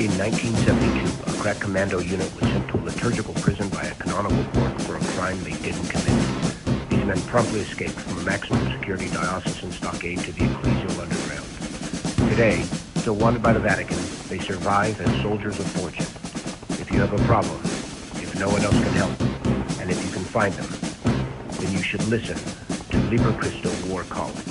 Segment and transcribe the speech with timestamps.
[0.00, 4.42] In 1972, a crack commando unit was sent to a liturgical prison by a canonical
[4.58, 6.88] court for a crime they didn't commit.
[6.88, 12.30] These men promptly escaped from a maximum security diocesan stockade to the ecclesial underground.
[12.30, 12.62] Today,
[12.96, 13.98] still wanted by the Vatican,
[14.30, 16.06] they survive as soldiers of fortune.
[16.80, 17.60] If you have a problem,
[18.22, 19.20] if no one else can help,
[19.82, 20.70] and if you can find them,
[21.60, 22.38] then you should listen
[22.88, 24.49] to Liber Christo War College.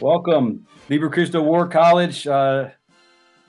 [0.00, 2.24] Welcome, Liber Christo War College.
[2.24, 2.68] Uh,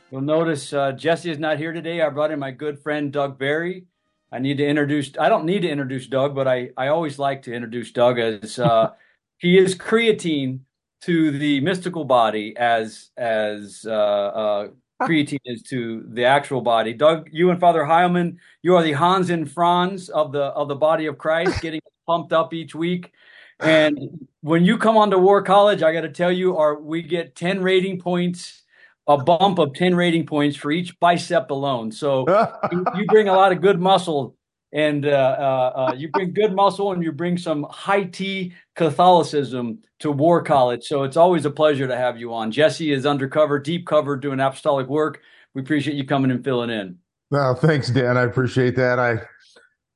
[0.09, 2.01] you'll notice uh, Jesse is not here today.
[2.01, 3.85] I brought in my good friend Doug Barry.
[4.31, 5.11] I need to introduce.
[5.19, 8.57] I don't need to introduce Doug, but I I always like to introduce Doug as
[8.57, 8.93] uh,
[9.37, 10.61] he is creatine
[11.01, 14.67] to the mystical body as as uh, uh,
[15.03, 16.93] creatine is to the actual body.
[16.93, 20.75] Doug, you and Father Heilman, you are the Hans and Franz of the of the
[20.75, 23.11] body of Christ, getting pumped up each week.
[23.59, 27.35] And when you come onto War College, I got to tell you, our we get
[27.35, 28.63] ten rating points,
[29.07, 31.91] a bump of ten rating points for each bicep alone.
[31.91, 32.25] So
[32.71, 34.35] you, you bring a lot of good muscle,
[34.71, 39.79] and uh, uh, uh, you bring good muscle, and you bring some high tea Catholicism
[39.99, 40.85] to War College.
[40.85, 42.51] So it's always a pleasure to have you on.
[42.51, 45.21] Jesse is undercover, deep cover, doing apostolic work.
[45.53, 46.97] We appreciate you coming and filling in.
[47.31, 48.17] No, thanks, Dan.
[48.17, 48.99] I appreciate that.
[48.99, 49.19] I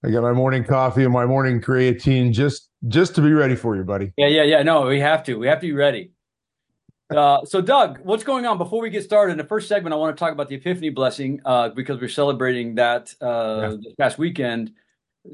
[0.05, 3.75] I got my morning coffee and my morning creatine just just to be ready for
[3.75, 4.11] you, buddy.
[4.17, 4.63] Yeah, yeah, yeah.
[4.63, 5.35] No, we have to.
[5.35, 6.11] We have to be ready.
[7.09, 8.57] Uh, so, Doug, what's going on?
[8.57, 10.89] Before we get started, in the first segment, I want to talk about the Epiphany
[10.89, 13.77] blessing uh, because we're celebrating that uh, yeah.
[13.81, 14.73] this past weekend.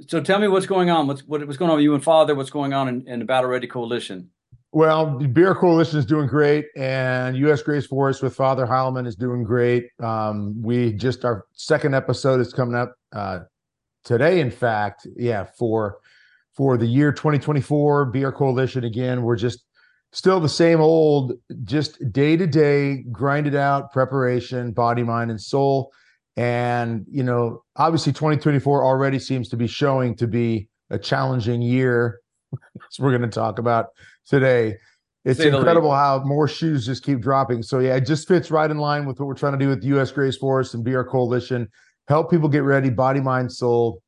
[0.07, 1.07] So, tell me what's going on.
[1.07, 2.35] What's what, what's going on with you and Father?
[2.35, 4.29] What's going on in, in the Battle Ready Coalition?
[4.71, 7.63] Well, the BR Coalition is doing great, and U.S.
[7.63, 9.89] Grace Force with Father Heilman is doing great.
[9.99, 13.39] Um, we just our second episode is coming up uh,
[14.03, 14.41] today.
[14.41, 15.97] In fact, yeah, for
[16.55, 19.63] for the year 2024 BR Coalition again, we're just
[20.11, 21.33] still the same old,
[21.63, 25.91] just day to day, grinded out preparation, body, mind, and soul.
[26.35, 32.19] And you know, obviously, 2024 already seems to be showing to be a challenging year.
[32.91, 33.87] as we're going to talk about
[34.25, 34.75] today.
[35.25, 37.61] It's incredible how more shoes just keep dropping.
[37.61, 39.83] So yeah, it just fits right in line with what we're trying to do with
[39.83, 40.11] U.S.
[40.11, 41.67] Grace Force and BR Coalition
[42.07, 44.01] help people get ready, body, mind, soul.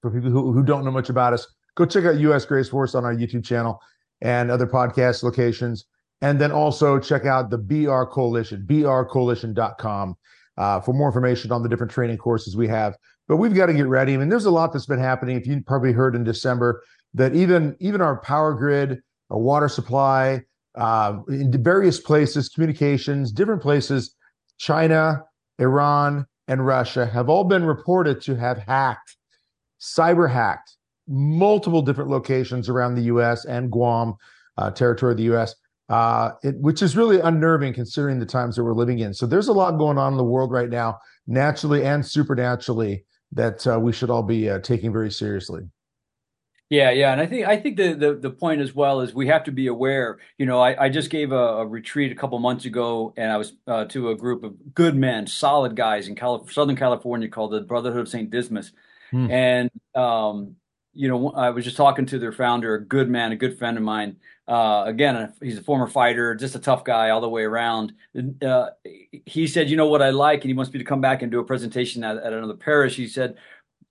[0.00, 2.94] For people who, who don't know much about us, go check out US Grace Force
[2.94, 3.80] on our YouTube channel
[4.20, 5.86] and other podcast locations.
[6.20, 10.16] And then also check out the BR Coalition, brcoalition.com
[10.56, 12.96] uh, for more information on the different training courses we have.
[13.28, 14.14] But we've got to get ready.
[14.14, 15.36] I mean, there's a lot that's been happening.
[15.36, 16.82] If you probably heard in December
[17.14, 20.42] that even even our power grid, our water supply,
[20.76, 24.14] uh, in various places, communications, different places,
[24.58, 25.24] China,
[25.58, 29.16] Iran, and Russia have all been reported to have hacked,
[29.80, 30.76] cyber hacked
[31.08, 34.14] multiple different locations around the US and Guam,
[34.56, 35.54] uh, territory of the US,
[35.88, 39.12] uh, it, which is really unnerving considering the times that we're living in.
[39.12, 43.66] So there's a lot going on in the world right now, naturally and supernaturally, that
[43.66, 45.62] uh, we should all be uh, taking very seriously.
[46.70, 49.26] Yeah, yeah, and I think I think the, the the point as well is we
[49.26, 50.18] have to be aware.
[50.38, 53.36] You know, I, I just gave a, a retreat a couple months ago, and I
[53.36, 57.52] was uh, to a group of good men, solid guys in Cali- Southern California called
[57.52, 58.72] the Brotherhood of Saint Dismas,
[59.10, 59.30] hmm.
[59.30, 60.56] and um,
[60.94, 63.76] you know, I was just talking to their founder, a good man, a good friend
[63.76, 64.16] of mine.
[64.46, 67.92] Uh, again, he's a former fighter, just a tough guy all the way around.
[68.42, 68.68] Uh,
[69.26, 71.30] he said, "You know what I like," and he wants me to come back and
[71.30, 72.96] do a presentation at, at another parish.
[72.96, 73.36] He said,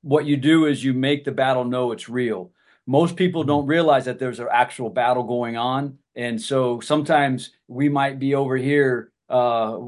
[0.01, 2.51] "What you do is you make the battle know it's real."
[2.85, 3.49] most people mm-hmm.
[3.49, 8.35] don't realize that there's an actual battle going on and so sometimes we might be
[8.35, 9.79] over here uh,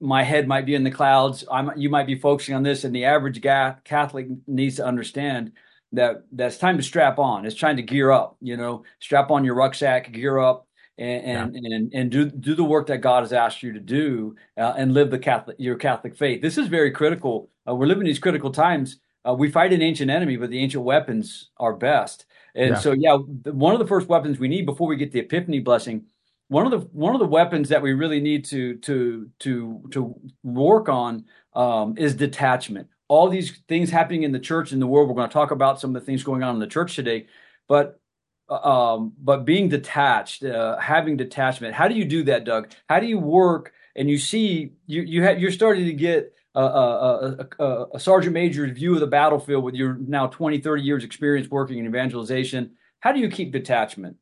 [0.00, 2.94] my head might be in the clouds I'm, you might be focusing on this and
[2.94, 5.52] the average catholic needs to understand
[5.92, 9.44] that that's time to strap on it's time to gear up you know strap on
[9.44, 10.66] your rucksack gear up
[11.00, 11.76] and and, yeah.
[11.76, 14.92] and, and do do the work that God has asked you to do, uh, and
[14.92, 16.42] live the Catholic your Catholic faith.
[16.42, 17.48] This is very critical.
[17.66, 18.98] Uh, we're living these critical times.
[19.26, 22.26] Uh, we fight an ancient enemy, but the ancient weapons are best.
[22.54, 22.78] And yeah.
[22.78, 26.06] so, yeah, one of the first weapons we need before we get the Epiphany blessing,
[26.48, 30.14] one of the one of the weapons that we really need to to to to
[30.42, 32.88] work on um, is detachment.
[33.10, 35.08] All these things happening in the church in the world.
[35.08, 37.26] We're going to talk about some of the things going on in the church today,
[37.68, 38.00] but
[38.48, 41.74] uh, um, but being detached, uh, having detachment.
[41.74, 42.70] How do you do that, Doug?
[42.88, 43.72] How do you work?
[43.96, 47.46] And you see, you you have you're starting to get a,
[47.94, 51.78] a, sergeant major's view of the battlefield with your now 20, 30 years experience working
[51.78, 52.72] in evangelization.
[53.00, 54.16] How do you keep detachment?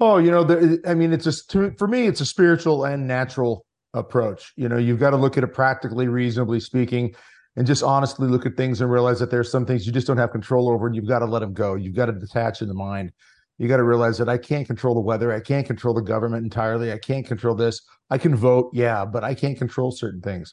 [0.00, 3.64] Oh, you know, the, I mean, it's just for me, it's a spiritual and natural
[3.94, 4.52] approach.
[4.56, 7.14] You know, you've got to look at it practically, reasonably speaking,
[7.56, 10.18] and just honestly look at things and realize that there's some things you just don't
[10.18, 11.74] have control over, and you've got to let them go.
[11.74, 13.12] You've got to detach in the mind.
[13.58, 15.32] you got to realize that I can't control the weather.
[15.32, 16.92] I can't control the government entirely.
[16.92, 17.80] I can't control this.
[18.10, 20.52] I can vote, yeah, but I can't control certain things.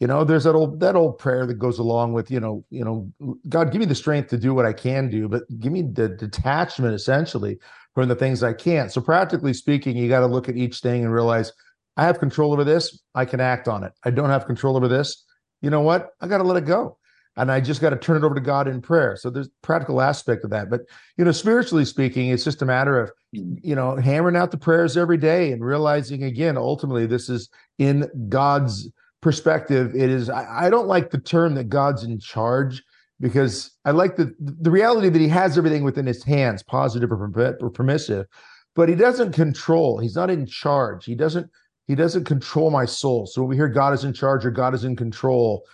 [0.00, 2.84] You know, there's that old that old prayer that goes along with, you know, you
[2.84, 3.10] know,
[3.48, 6.08] God, give me the strength to do what I can do, but give me the
[6.08, 7.58] detachment essentially
[7.94, 8.90] from the things I can't.
[8.90, 11.52] So practically speaking, you got to look at each thing and realize
[11.96, 13.00] I have control over this.
[13.14, 13.92] I can act on it.
[14.04, 15.24] I don't have control over this.
[15.62, 16.10] You know what?
[16.20, 16.98] I got to let it go
[17.36, 19.16] and I just got to turn it over to God in prayer.
[19.16, 20.68] So there's practical aspect of that.
[20.68, 20.82] But
[21.16, 23.58] you know, spiritually speaking, it's just a matter of mm.
[23.62, 27.48] you know hammering out the prayers every day and realizing again, ultimately, this is
[27.78, 28.88] in God's
[29.20, 29.94] perspective.
[29.94, 30.28] It is.
[30.28, 32.82] I, I don't like the term that God's in charge
[33.20, 37.70] because I like the the reality that He has everything within His hands, positive or
[37.70, 38.26] permissive,
[38.74, 39.98] but He doesn't control.
[39.98, 41.06] He's not in charge.
[41.06, 41.48] He doesn't.
[41.86, 43.26] He doesn't control my soul.
[43.26, 45.64] So when we hear God is in charge or God is in control,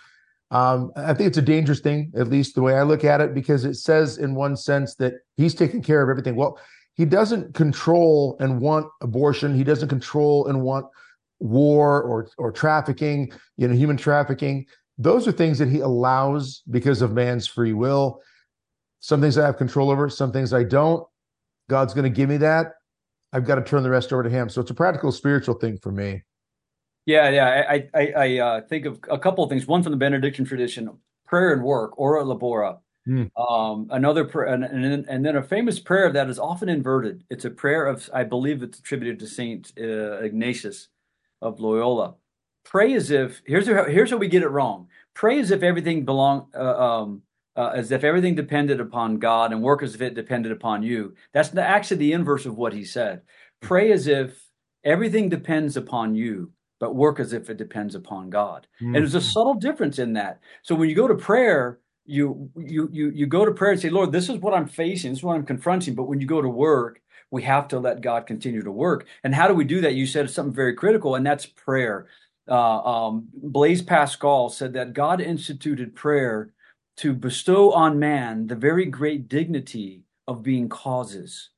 [0.51, 3.35] um, I think it's a dangerous thing, at least the way I look at it,
[3.35, 6.35] because it says in one sense that he's taking care of everything.
[6.35, 6.59] Well,
[6.95, 9.55] he doesn't control and want abortion.
[9.55, 10.87] He doesn't control and want
[11.39, 14.65] war or or trafficking, you know, human trafficking.
[14.97, 18.21] Those are things that he allows because of man's free will.
[18.99, 21.07] Some things I have control over, some things I don't.
[21.69, 22.73] God's going to give me that.
[23.33, 24.49] I've got to turn the rest over to him.
[24.49, 26.23] So it's a practical spiritual thing for me.
[27.05, 27.65] Yeah, yeah.
[27.69, 29.67] I I, I uh, think of a couple of things.
[29.67, 30.89] One from the Benedictine tradition:
[31.25, 32.79] prayer and work, ora labora.
[33.07, 33.31] Mm.
[33.39, 37.23] Um, another prayer, and, and, and then a famous prayer that is often inverted.
[37.31, 40.89] It's a prayer of, I believe, it's attributed to Saint uh, Ignatius
[41.41, 42.15] of Loyola.
[42.65, 44.89] Pray as if here's how, here's how we get it wrong.
[45.15, 47.23] Pray as if everything belong, uh, um,
[47.59, 51.13] uh, as if everything depended upon God, and work as if it depended upon you.
[51.33, 53.21] That's the, actually the inverse of what he said.
[53.61, 54.41] Pray as if
[54.83, 58.67] everything depends upon you but work as if it depends upon God.
[58.77, 58.95] Mm-hmm.
[58.95, 60.39] And there's a subtle difference in that.
[60.63, 63.89] So when you go to prayer, you you you you go to prayer and say,
[63.89, 65.93] Lord, this is what I'm facing, this is what I'm confronting.
[65.93, 69.05] But when you go to work, we have to let God continue to work.
[69.23, 69.93] And how do we do that?
[69.93, 72.07] You said something very critical, and that's prayer.
[72.47, 76.51] Uh, um, Blaise Pascal said that God instituted prayer
[76.99, 81.49] to bestow on man the very great dignity of being causes.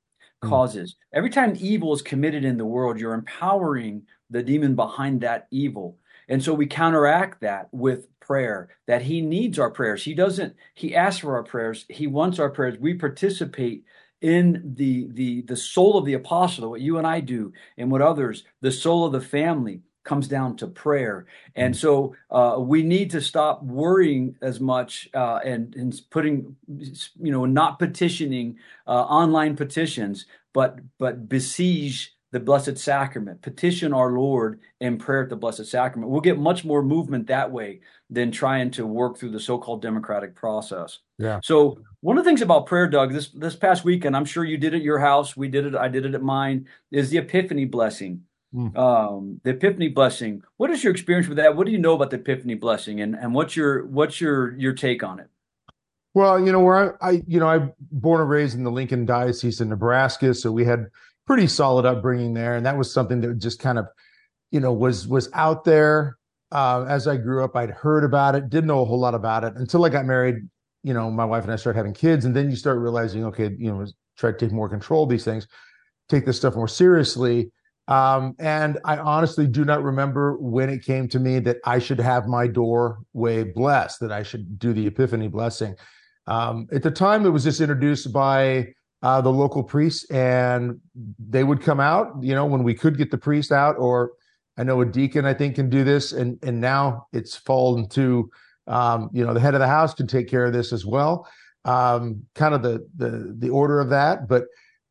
[0.43, 0.49] Hmm.
[0.49, 0.91] Causes.
[0.91, 1.17] Mm.
[1.17, 5.97] Every time evil is committed in the world, you're empowering the demon behind that evil.
[6.29, 10.03] And so we counteract that with prayer, that he needs our prayers.
[10.03, 11.85] He doesn't, he asks for our prayers.
[11.89, 12.77] He wants our prayers.
[12.79, 13.83] We participate
[14.21, 18.03] in the the the soul of the apostle, what you and I do, and what
[18.03, 21.25] others, the soul of the family comes down to prayer.
[21.55, 27.31] And so uh, we need to stop worrying as much uh, and, and putting, you
[27.31, 28.57] know, not petitioning
[28.87, 35.29] uh, online petitions, but but besiege the Blessed Sacrament, petition our Lord in prayer at
[35.29, 36.09] the Blessed Sacrament.
[36.09, 40.33] We'll get much more movement that way than trying to work through the so-called democratic
[40.33, 40.99] process.
[41.17, 41.41] Yeah.
[41.43, 44.57] So one of the things about prayer, Doug, this this past weekend, I'm sure you
[44.57, 45.35] did it at your house.
[45.35, 45.75] We did it.
[45.75, 46.67] I did it at mine.
[46.89, 48.21] Is the Epiphany blessing.
[48.53, 48.77] Mm.
[48.77, 50.43] Um, the Epiphany blessing.
[50.57, 51.55] What is your experience with that?
[51.55, 54.73] What do you know about the Epiphany blessing, and and what's your what's your your
[54.73, 55.29] take on it?
[56.13, 59.05] Well, you know where I, I you know I'm born and raised in the Lincoln
[59.05, 60.87] Diocese in Nebraska, so we had
[61.25, 63.87] pretty solid upbringing there, and that was something that just kind of,
[64.51, 66.17] you know, was was out there.
[66.51, 69.45] Uh, as I grew up, I'd heard about it, didn't know a whole lot about
[69.45, 70.35] it until I got married.
[70.83, 73.55] You know, my wife and I started having kids, and then you start realizing, okay,
[73.57, 73.85] you know,
[74.17, 75.47] try to take more control of these things,
[76.09, 77.49] take this stuff more seriously.
[77.91, 81.99] Um, and I honestly do not remember when it came to me that I should
[81.99, 85.75] have my doorway blessed, that I should do the Epiphany blessing.
[86.25, 90.79] Um, at the time, it was just introduced by uh, the local priests, and
[91.19, 92.13] they would come out.
[92.21, 94.13] You know, when we could get the priest out, or
[94.57, 98.29] I know a deacon I think can do this, and and now it's fallen to
[98.67, 101.27] um, you know the head of the house can take care of this as well.
[101.65, 104.45] Um, kind of the the the order of that, but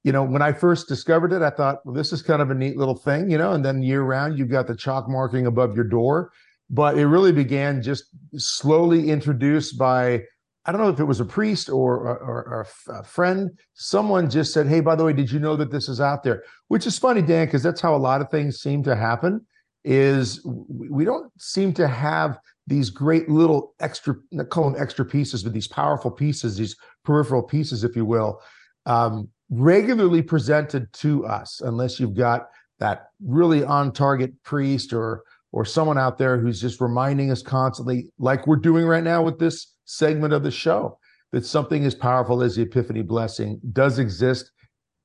[0.04, 2.54] you know when I first discovered it, I thought, well, this is kind of a
[2.54, 3.52] neat little thing, you know.
[3.52, 6.32] And then year round, you've got the chalk marking above your door,
[6.68, 8.04] but it really began just
[8.36, 10.22] slowly introduced by
[10.66, 13.50] I don't know if it was a priest or, or, or, a friend.
[13.72, 16.44] Someone just said, "Hey, by the way, did you know that this is out there?"
[16.68, 19.44] Which is funny, Dan, because that's how a lot of things seem to happen.
[19.84, 24.14] Is we don't seem to have these great little extra,
[24.50, 28.40] call them extra pieces, but these powerful pieces, these peripheral pieces, if you will,
[28.84, 35.64] um, regularly presented to us, unless you've got that really on target priest or or
[35.64, 39.74] someone out there who's just reminding us constantly, like we're doing right now with this
[39.84, 40.96] segment of the show
[41.32, 44.52] that something as powerful as the epiphany blessing does exist,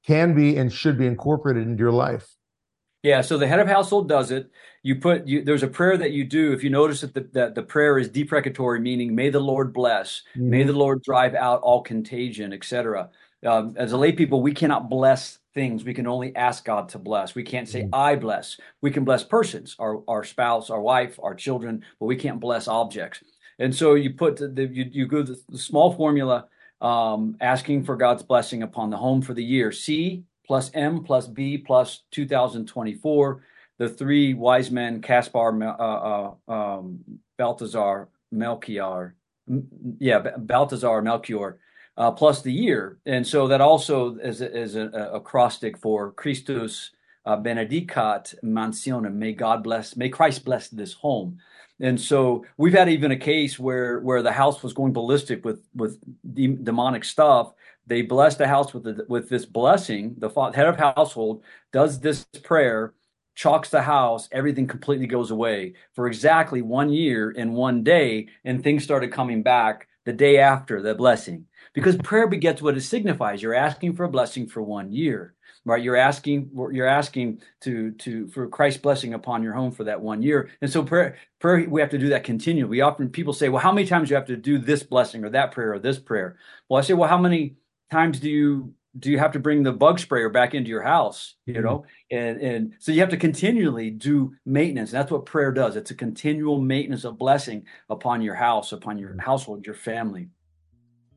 [0.06, 2.36] can be, and should be incorporated into your life.
[3.02, 4.50] Yeah, so the head of household does it.
[4.82, 6.54] You put you, there's a prayer that you do.
[6.54, 10.24] If you notice that the, that the prayer is deprecatory, meaning "May the Lord bless,"
[10.36, 10.50] mm-hmm.
[10.50, 13.10] "May the Lord drive out all contagion," etc.
[13.46, 15.84] um, as a lay people, we cannot bless things.
[15.84, 17.36] We can only ask God to bless.
[17.36, 17.96] We can't say, mm-hmm.
[17.96, 18.58] I bless.
[18.82, 22.68] We can bless persons, our, our spouse, our wife, our children, but we can't bless
[22.68, 23.24] objects.
[23.60, 26.48] And so you put the, you, you go the, the small formula,
[26.82, 29.72] um, asking for God's blessing upon the home for the year.
[29.72, 33.42] C plus M plus B plus 2024.
[33.78, 37.00] The three wise men, Caspar, uh, uh, um,
[37.38, 39.16] Balthazar, Melchior,
[40.00, 41.60] yeah, Balthazar, Melchior,
[41.98, 42.98] uh, plus the year.
[43.06, 46.92] And so that also is, is a, a acrostic for Christus
[47.26, 49.16] uh, benedicat mansionem.
[49.16, 51.40] May God bless, may Christ bless this home.
[51.80, 55.62] And so we've had even a case where where the house was going ballistic with
[55.76, 56.00] with
[56.34, 57.54] de- demonic stuff.
[57.88, 60.16] They blessed the house with the, with this blessing.
[60.18, 62.94] The head of household does this prayer,
[63.36, 68.64] chalks the house, everything completely goes away for exactly one year and one day, and
[68.64, 71.46] things started coming back the day after the blessing.
[71.76, 73.44] Because prayer begets what it signifies.
[73.44, 75.84] You're asking for a blessing for one year right?
[75.84, 80.22] You're asking you're asking to to for christ's blessing upon your home for that one
[80.22, 80.50] year.
[80.62, 82.70] And so prayer prayer we have to do that continually.
[82.70, 85.26] We often people say well how many times do you have to do this blessing
[85.26, 86.38] or that prayer or this prayer?
[86.70, 87.56] Well i say well how many
[87.92, 91.36] times do you do you have to bring the bug sprayer back into your house?
[91.46, 91.64] You mm-hmm.
[91.64, 91.86] know?
[92.12, 94.92] And and so you have to continually do maintenance.
[94.92, 95.76] That's what prayer does.
[95.76, 100.30] It's a continual maintenance of blessing upon your house upon your household your family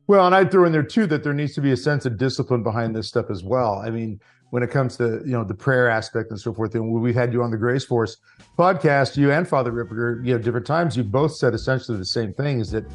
[0.09, 2.17] well and i'd throw in there too that there needs to be a sense of
[2.17, 5.53] discipline behind this stuff as well i mean when it comes to you know the
[5.53, 6.75] prayer aspect and so forth.
[6.75, 8.17] And we've had you on the Grace Force
[8.57, 10.97] podcast, you and Father Ripperger, you know, different times.
[10.97, 12.85] You both said essentially the same thing: is that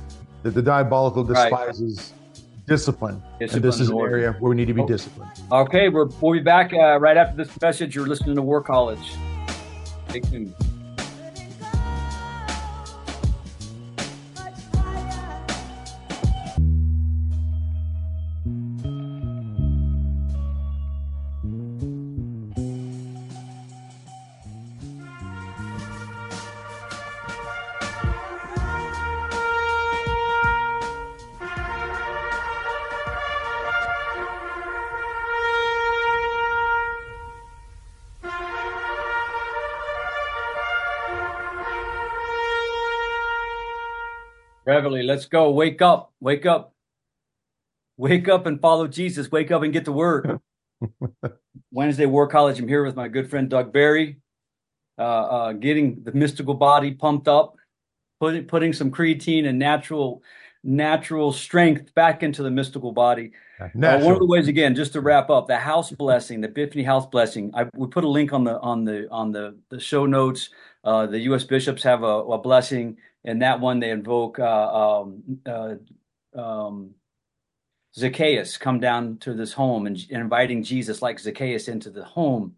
[0.42, 2.66] that the diabolical despises right.
[2.66, 5.30] discipline, discipline, and this is an area where we need to be disciplined.
[5.50, 7.94] Okay, we're, we'll be back uh, right after this message.
[7.94, 9.14] You're listening to War College.
[10.09, 10.54] Stay tuned.
[44.75, 45.52] Beverly, let's go.
[45.52, 46.12] Wake up.
[46.19, 46.75] Wake up.
[47.97, 49.31] Wake up and follow Jesus.
[49.31, 50.40] Wake up and get to work.
[51.71, 52.59] Wednesday War College.
[52.59, 54.19] I'm here with my good friend Doug Barry,
[54.99, 57.54] uh, uh, getting the mystical body pumped up,
[58.19, 60.25] putting putting some creatine and natural
[60.64, 63.31] natural strength back into the mystical body.
[63.61, 66.83] Uh, one of the ways, again, just to wrap up, the house blessing, the Epiphany
[66.83, 67.52] house blessing.
[67.54, 70.50] I we put a link on the on the on the the show notes.
[70.83, 71.45] Uh, the U.S.
[71.45, 75.75] bishops have a, a blessing in that one they invoke uh, um, uh,
[76.38, 76.90] um,
[77.97, 82.57] Zacchaeus come down to this home and, and, inviting Jesus like Zacchaeus into the home.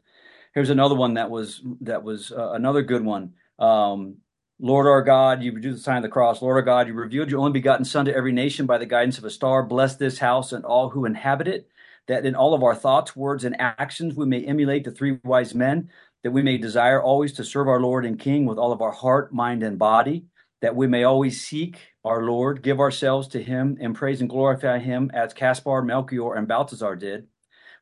[0.55, 3.35] Here's another one that was that was uh, another good one.
[3.59, 4.17] Um,
[4.59, 6.41] Lord our God, you do the sign of the cross.
[6.41, 9.19] Lord our God, you revealed your only begotten Son to every nation by the guidance
[9.19, 9.63] of a star.
[9.63, 11.69] Bless this house and all who inhabit it,
[12.09, 15.55] that in all of our thoughts, words, and actions we may emulate the three wise
[15.55, 15.91] men,
[16.23, 18.93] that we may desire always to serve our Lord and King with all of our
[18.93, 20.25] heart, mind, and body
[20.63, 24.79] that we may always seek our Lord, give ourselves to him, and praise and glorify
[24.79, 27.27] him as Caspar, Melchior, and Balthazar did.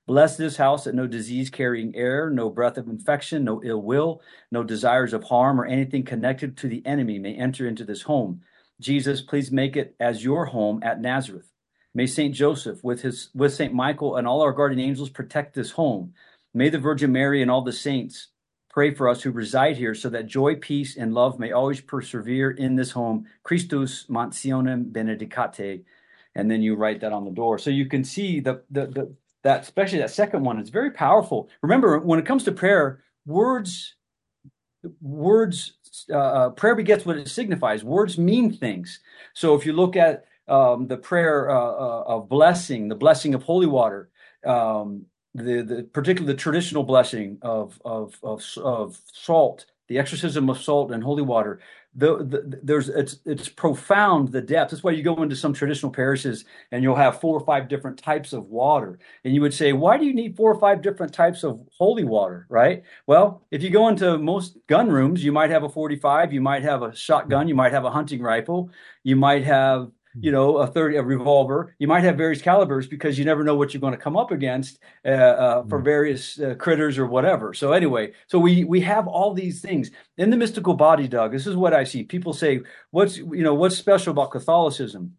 [0.06, 4.20] Bless this house that no disease carrying air, no breath of infection, no ill will,
[4.50, 8.42] no desires of harm, or anything connected to the enemy may enter into this home.
[8.80, 11.50] Jesus, please make it as your home at Nazareth.
[11.94, 15.70] May Saint Joseph, with his with Saint Michael and all our guardian angels, protect this
[15.70, 16.12] home.
[16.52, 18.28] May the Virgin Mary and all the saints
[18.74, 22.50] Pray for us who reside here so that joy, peace, and love may always persevere
[22.50, 23.24] in this home.
[23.44, 25.84] Christus mansionem benedicate.
[26.34, 27.56] And then you write that on the door.
[27.56, 29.14] So you can see the, the, the
[29.44, 31.48] that, especially that second one, is very powerful.
[31.62, 33.94] Remember, when it comes to prayer, words,
[35.00, 35.74] words,
[36.10, 37.84] uh, uh, prayer begets what it signifies.
[37.84, 38.98] Words mean things.
[39.34, 43.44] So if you look at um, the prayer uh, uh, of blessing, the blessing of
[43.44, 44.10] holy water,
[44.44, 50.58] um, the, the particularly the traditional blessing of, of of of salt, the exorcism of
[50.58, 51.60] salt and holy water.
[51.96, 54.70] The, the, there's it's it's profound the depth.
[54.70, 57.98] That's why you go into some traditional parishes and you'll have four or five different
[57.98, 61.12] types of water, and you would say, why do you need four or five different
[61.12, 62.46] types of holy water?
[62.48, 62.82] Right?
[63.06, 66.62] Well, if you go into most gun rooms, you might have a 45, you might
[66.62, 68.70] have a shotgun, you might have a hunting rifle,
[69.04, 69.90] you might have
[70.20, 71.74] you know, a 30, a revolver.
[71.78, 74.30] You might have various calibers because you never know what you're going to come up
[74.30, 75.84] against uh, uh, for mm.
[75.84, 77.54] various uh, critters or whatever.
[77.54, 81.32] So anyway, so we we have all these things in the mystical body, Doug.
[81.32, 82.02] This is what I see.
[82.02, 85.16] People say, "What's you know what's special about Catholicism?"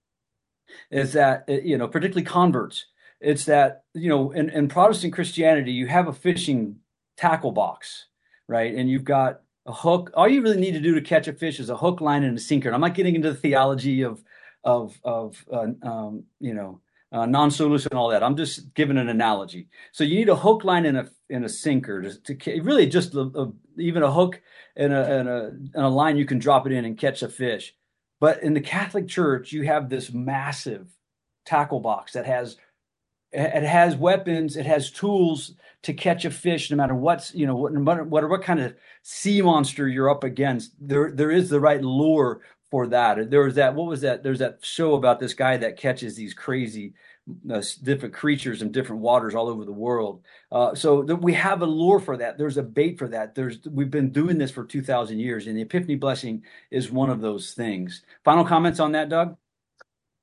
[0.92, 2.86] Is that uh, you know, particularly converts
[3.22, 6.78] it's that you know in, in Protestant Christianity you have a fishing
[7.18, 8.08] tackle box,
[8.48, 8.74] right?
[8.74, 10.12] And you've got a hook.
[10.14, 12.38] All you really need to do to catch a fish is a hook, line, and
[12.38, 12.70] a sinker.
[12.70, 14.24] And I'm not getting into the theology of
[14.65, 16.81] of of uh, um, you know
[17.12, 18.24] uh, non-solution all that.
[18.24, 19.69] I'm just giving an analogy.
[19.93, 23.15] So you need a hook, line, and a and a sinker to, to really just
[23.15, 24.41] a, a, even a hook
[24.75, 25.45] and a, and a
[25.75, 27.74] and a line you can drop it in and catch a fish.
[28.19, 30.88] But in the Catholic Church, you have this massive
[31.45, 32.57] tackle box that has
[33.31, 35.53] it has weapons, it has tools
[35.84, 39.41] to catch a fish, no matter what's you know what what what kind of sea
[39.41, 40.74] monster you're up against.
[40.79, 42.41] There there is the right lure
[42.72, 43.29] for that.
[43.29, 44.24] There was that what was that?
[44.24, 46.93] There's that show about this guy that catches these crazy
[47.51, 50.24] uh, different creatures in different waters all over the world.
[50.51, 52.38] Uh, so th- we have a lure for that.
[52.38, 53.36] There's a bait for that.
[53.36, 57.10] There's we've been doing this for two thousand years, and the Epiphany blessing is one
[57.10, 58.03] of those things.
[58.24, 59.38] Final comments on that, Doug?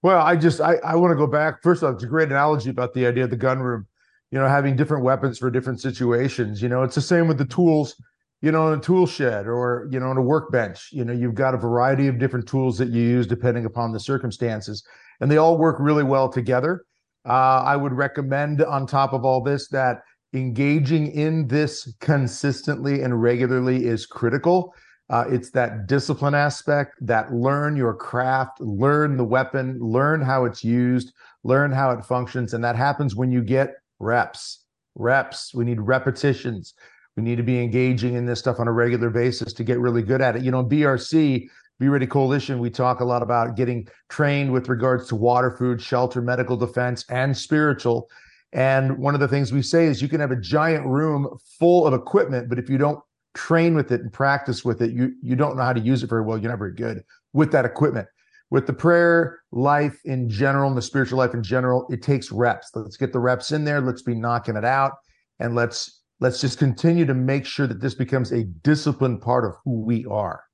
[0.03, 1.63] Well, I just I, I want to go back.
[1.63, 3.87] First off, it's a great analogy about the idea of the gun room.
[4.31, 6.63] You know, having different weapons for different situations.
[6.63, 8.01] You know, it's the same with the tools.
[8.43, 10.89] You know, in a tool shed or you know, in a workbench.
[10.93, 14.01] You know, you've got a variety of different tools that you use depending upon the
[14.01, 14.85] circumstances,
[15.21, 16.85] and they all work really well together.
[17.25, 20.03] Uh, I would recommend, on top of all this, that
[20.35, 24.75] engaging in this consistently and regularly is critical.
[25.09, 30.65] Uh, it's that discipline aspect that learn your craft, learn the weapon, learn how it's
[30.65, 31.13] used,
[31.45, 32.55] learn how it functions.
[32.55, 34.65] And that happens when you get reps.
[34.95, 35.55] Reps.
[35.55, 36.75] We need repetitions.
[37.17, 40.03] We need to be engaging in this stuff on a regular basis to get really
[40.03, 40.43] good at it.
[40.43, 41.47] You know, BRC,
[41.79, 45.81] Be Ready Coalition, we talk a lot about getting trained with regards to water, food,
[45.81, 48.09] shelter, medical defense, and spiritual.
[48.53, 51.87] And one of the things we say is you can have a giant room full
[51.87, 53.01] of equipment, but if you don't
[53.35, 56.11] train with it and practice with it, you you don't know how to use it
[56.11, 56.37] very well.
[56.39, 57.03] You're not very good
[57.33, 58.09] with that equipment.
[58.51, 62.71] With the prayer life in general and the spiritual life in general, it takes reps.
[62.75, 63.81] Let's get the reps in there.
[63.81, 64.93] Let's be knocking it out,
[65.39, 69.57] and let's let's just continue to make sure that this becomes a disciplined part of
[69.65, 70.45] who we are.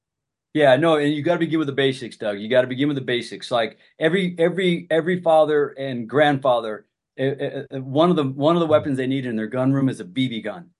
[0.54, 2.40] Yeah, no, and you got to begin with the basics, Doug.
[2.40, 3.50] You got to begin with the basics.
[3.50, 6.86] Like every every every father and grandfather,
[7.20, 9.90] uh, uh, one of the one of the weapons they need in their gun room
[9.90, 10.70] is a BB gun,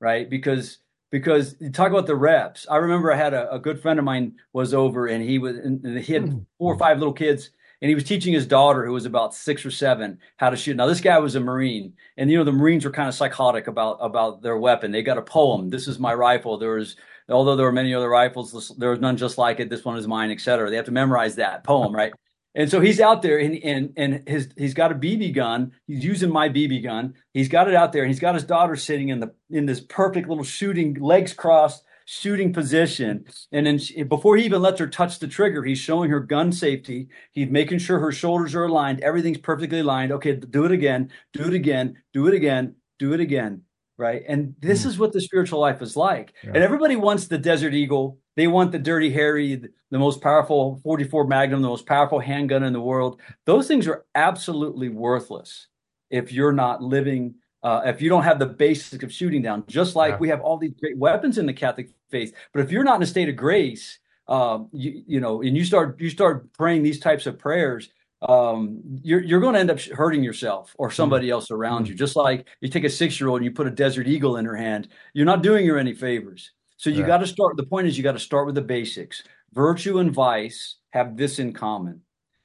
[0.00, 0.28] right?
[0.28, 0.78] Because
[1.10, 2.66] because you talk about the reps.
[2.68, 5.58] I remember I had a, a good friend of mine was over and he was
[5.58, 6.38] and he had hmm.
[6.58, 9.64] four or five little kids and he was teaching his daughter who was about six
[9.64, 10.76] or seven how to shoot.
[10.76, 13.66] Now this guy was a Marine and you know the Marines were kind of psychotic
[13.66, 14.90] about about their weapon.
[14.90, 15.70] They got a poem.
[15.70, 16.58] This is my rifle.
[16.58, 16.96] There was
[17.28, 19.70] although there were many other rifles, there was none just like it.
[19.70, 20.68] This one is mine, etc.
[20.68, 22.12] They have to memorize that poem, right?
[22.54, 25.72] And so he's out there and and and his he's got a BB gun.
[25.86, 27.14] He's using my BB gun.
[27.32, 29.80] He's got it out there and he's got his daughter sitting in the in this
[29.80, 33.24] perfect little shooting legs crossed shooting position.
[33.52, 36.50] And then she, before he even lets her touch the trigger, he's showing her gun
[36.50, 37.08] safety.
[37.30, 39.00] He's making sure her shoulders are aligned.
[39.00, 40.10] Everything's perfectly aligned.
[40.12, 41.10] Okay, do it again.
[41.32, 41.96] Do it again.
[42.12, 42.74] Do it again.
[42.98, 43.62] Do it again.
[43.96, 44.22] Right.
[44.26, 44.86] And this mm.
[44.86, 46.34] is what the spiritual life is like.
[46.42, 46.52] Yeah.
[46.54, 51.26] And everybody wants the Desert Eagle they want the Dirty Harry, the most powerful 44
[51.26, 53.20] Magnum, the most powerful handgun in the world.
[53.44, 55.66] Those things are absolutely worthless
[56.08, 59.64] if you're not living, uh, if you don't have the basics of shooting down.
[59.66, 60.18] Just like yeah.
[60.18, 63.02] we have all these great weapons in the Catholic faith, but if you're not in
[63.02, 67.00] a state of grace, um, you, you know, and you start you start praying these
[67.00, 67.90] types of prayers,
[68.22, 71.34] um, you're you're going to end up hurting yourself or somebody mm-hmm.
[71.34, 71.92] else around mm-hmm.
[71.92, 71.98] you.
[71.98, 74.44] Just like you take a six year old and you put a Desert Eagle in
[74.44, 76.52] her hand, you're not doing her any favors.
[76.76, 77.58] So you got to start.
[77.58, 79.22] The point is, you got to start with the basics.
[79.52, 82.00] Virtue and vice have this in common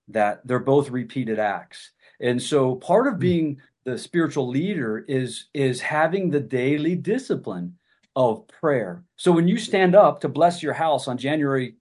[0.10, 1.92] that they're both repeated acts.
[2.20, 3.20] And so part of hmm.
[3.20, 7.78] being the spiritual leader is is having the daily discipline
[8.16, 9.04] of prayer.
[9.16, 11.76] So when you stand up to bless your house on January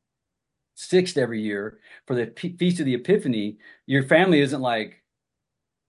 [0.76, 5.02] 6th every year for the P- feast of the Epiphany, your family isn't like,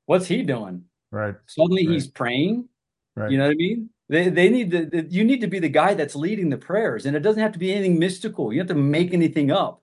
[0.05, 1.35] "What's he doing?" Right.
[1.47, 1.93] Suddenly right.
[1.93, 2.69] he's praying.
[3.15, 3.31] Right.
[3.31, 3.89] You know what I mean?
[4.07, 7.15] They they need to you need to be the guy that's leading the prayers, and
[7.15, 8.53] it doesn't have to be anything mystical.
[8.53, 9.81] You have to make anything up.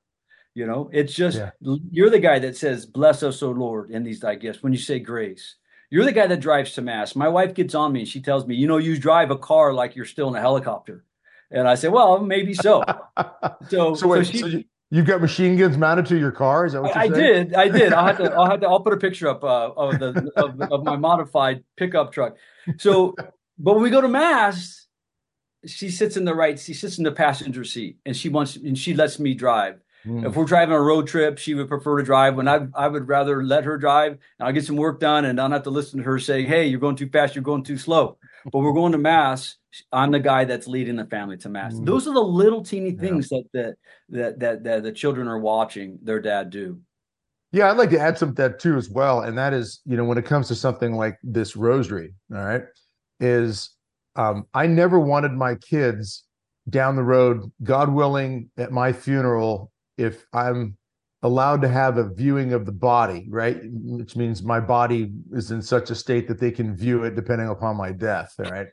[0.55, 1.51] You know, it's just yeah.
[1.61, 4.63] you're the guy that says, "Bless us, O Lord," in these thy gifts.
[4.63, 5.57] When you say grace,
[5.93, 7.15] you're the guy that drives to mass.
[7.15, 9.75] My wife gets on me and she tells me, "You know, you drive a car
[9.75, 11.05] like you're still in a helicopter,"
[11.51, 12.83] and I say, "Well, maybe so."
[13.69, 16.67] so, so, wait, so, she, so you, You've got machine guns mounted to your car.
[16.67, 17.55] Is that what you I, I did?
[17.55, 17.95] I did.
[17.95, 18.25] I'll have to.
[18.35, 18.69] I'll have to.
[18.69, 22.37] I'll put a picture up uh, of the of, of, my modified pickup truck.
[22.77, 23.15] So
[23.59, 24.87] but when we go to mass,
[25.67, 26.59] she sits in the right.
[26.59, 29.81] She sits in the passenger seat, and she wants and she lets me drive.
[30.07, 30.27] Mm.
[30.27, 32.35] If we're driving a road trip, she would prefer to drive.
[32.35, 35.41] When I I would rather let her drive, and I'll get some work done, and
[35.41, 37.35] I don't have to listen to her say, "Hey, you're going too fast.
[37.35, 38.19] You're going too slow."
[38.51, 39.55] But we're going to mass.
[39.93, 41.75] I'm the guy that's leading the family to mass.
[41.75, 41.87] Mm.
[41.87, 43.39] Those are the little teeny things yeah.
[43.39, 43.77] that, that
[44.09, 46.81] that that that the children are watching their dad do.
[47.53, 49.97] Yeah, I'd like to add something to that too as well, and that is, you
[49.97, 52.63] know, when it comes to something like this rosary, all right,
[53.21, 53.71] is
[54.17, 56.25] um, I never wanted my kids
[56.69, 59.72] down the road, God willing, at my funeral,
[60.03, 60.77] if I'm
[61.23, 65.63] allowed to have a viewing of the body, right, which means my body is in
[65.63, 68.67] such a state that they can view it depending upon my death, all right.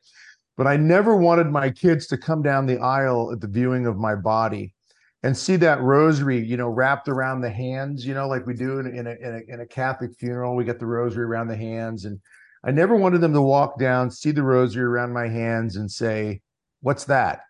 [0.57, 3.97] But I never wanted my kids to come down the aisle at the viewing of
[3.97, 4.73] my body
[5.23, 8.79] and see that rosary, you know, wrapped around the hands, you know, like we do
[8.79, 10.55] in, in, a, in, a, in a Catholic funeral.
[10.55, 12.05] We get the rosary around the hands.
[12.05, 12.19] And
[12.63, 16.41] I never wanted them to walk down, see the rosary around my hands and say,
[16.81, 17.41] what's that?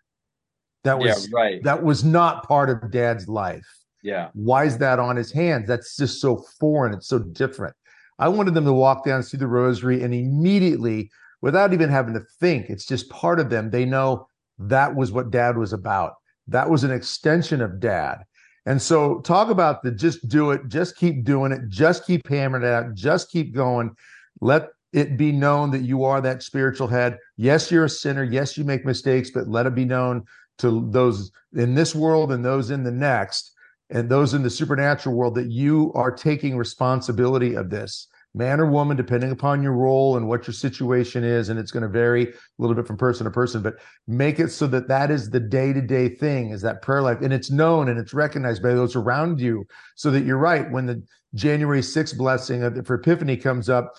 [0.84, 1.62] That was yeah, right.
[1.62, 3.66] That was not part of dad's life.
[4.02, 4.30] Yeah.
[4.32, 5.68] Why is that on his hands?
[5.68, 6.94] That's just so foreign.
[6.94, 7.74] It's so different.
[8.18, 11.10] I wanted them to walk down, see the rosary, and immediately,
[11.42, 13.70] without even having to think, it's just part of them.
[13.70, 14.26] They know
[14.58, 16.14] that was what dad was about
[16.50, 18.24] that was an extension of dad.
[18.66, 22.64] And so talk about the just do it, just keep doing it, just keep hammering
[22.64, 23.92] it out, just keep going.
[24.40, 27.18] Let it be known that you are that spiritual head.
[27.36, 28.24] Yes, you're a sinner.
[28.24, 30.24] Yes, you make mistakes, but let it be known
[30.60, 33.52] to those in this world and those in the next
[33.90, 38.66] and those in the supernatural world that you are taking responsibility of this man or
[38.66, 41.48] woman, depending upon your role and what your situation is.
[41.48, 43.74] And it's going to vary a little bit from person to person, but
[44.06, 47.20] make it so that that is the day to day thing is that prayer life.
[47.22, 49.64] And it's known and it's recognized by those around you
[49.96, 50.70] so that you're right.
[50.70, 51.02] When the
[51.34, 53.94] January 6th blessing for Epiphany comes up,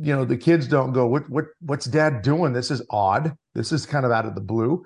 [0.00, 2.52] you know, the kids don't go, what, what, what's dad doing?
[2.52, 3.36] This is odd.
[3.54, 4.84] This is kind of out of the blue.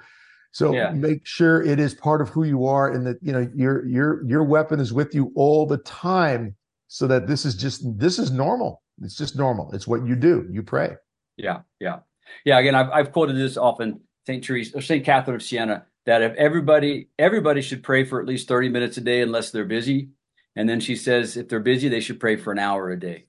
[0.57, 0.90] So yeah.
[0.90, 4.25] make sure it is part of who you are and that, you know, your, your,
[4.25, 6.57] your weapon is with you all the time
[6.88, 9.71] so that this is just, this is normal it's just normal.
[9.73, 10.47] It's what you do.
[10.51, 10.97] You pray.
[11.37, 12.01] Yeah, yeah,
[12.45, 12.59] yeah.
[12.59, 16.35] Again, I've I've quoted this often, Saint Teresa or Saint Catherine of Siena, that if
[16.37, 20.11] everybody everybody should pray for at least thirty minutes a day unless they're busy,
[20.55, 23.25] and then she says if they're busy they should pray for an hour a day.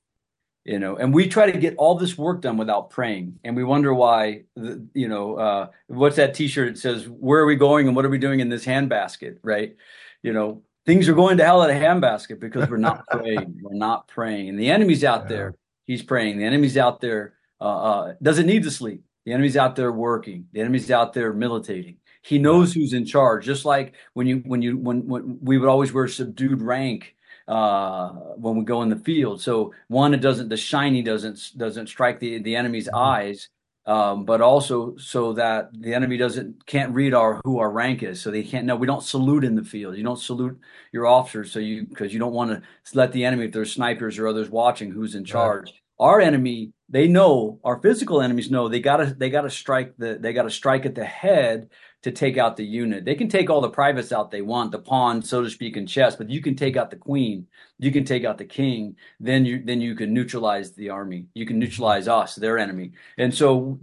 [0.67, 3.63] You know, and we try to get all this work done without praying, and we
[3.63, 4.43] wonder why.
[4.58, 6.67] The, you know, uh, what's that T-shirt?
[6.67, 9.77] It says, "Where are we going and what are we doing in this handbasket?" Right?
[10.23, 13.60] You know, things are going to hell at a handbasket because we're not praying.
[13.62, 14.49] we're not praying.
[14.49, 15.30] And the enemy's out yeah.
[15.30, 15.56] there.
[15.86, 16.38] He's praying.
[16.38, 17.36] The enemy's out there.
[17.62, 19.03] Uh, uh, doesn't need to sleep.
[19.25, 20.47] The enemy's out there working.
[20.51, 21.97] The enemy's out there militating.
[22.23, 23.45] He knows who's in charge.
[23.45, 27.15] Just like when you when you when, when we would always wear subdued rank
[27.47, 29.41] uh, when we go in the field.
[29.41, 33.49] So one, it doesn't the shiny doesn't doesn't strike the the enemy's eyes,
[33.86, 38.21] um, but also so that the enemy doesn't can't read our who our rank is,
[38.21, 38.75] so they can't know.
[38.75, 39.95] We don't salute in the field.
[39.95, 40.60] You don't salute
[40.91, 42.62] your officers, so you because you don't want to
[42.93, 45.65] let the enemy, if there's snipers or others watching, who's in charge.
[45.65, 45.73] Right.
[45.99, 50.33] Our enemy, they know our physical enemies know they gotta they gotta strike the they
[50.33, 51.69] gotta strike at the head
[52.08, 53.04] to take out the unit.
[53.04, 55.86] They can take all the privates out they want, the pawn, so to speak, in
[55.86, 57.46] chess, but you can take out the queen,
[57.80, 61.26] you can take out the king, then you then you can neutralize the army.
[61.34, 62.93] You can neutralize us, their enemy.
[63.17, 63.78] And so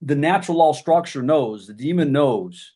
[0.00, 2.72] the natural law structure knows, the demon knows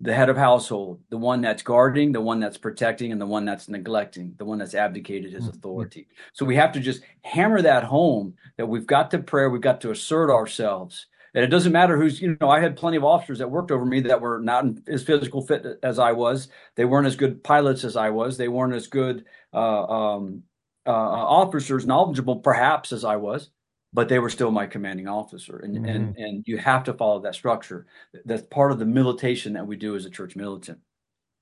[0.00, 3.44] the head of household, the one that's guarding, the one that's protecting, and the one
[3.44, 5.56] that's neglecting, the one that's abdicated his mm-hmm.
[5.56, 6.08] authority.
[6.32, 9.80] So we have to just hammer that home that we've got to pray, we've got
[9.82, 13.38] to assert ourselves and it doesn't matter who's, you know, I had plenty of officers
[13.38, 16.48] that worked over me that were not as physical fit as I was.
[16.76, 18.36] They weren't as good pilots as I was.
[18.36, 20.42] They weren't as good uh, um,
[20.86, 23.50] uh, officers, knowledgeable perhaps as I was,
[23.92, 25.58] but they were still my commanding officer.
[25.58, 25.84] And, mm-hmm.
[25.84, 27.86] and, and you have to follow that structure.
[28.24, 30.78] That's part of the militation that we do as a church militant.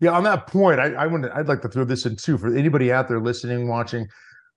[0.01, 2.39] Yeah, on that point, I, I want to, I'd like to throw this in too
[2.39, 4.07] for anybody out there listening, watching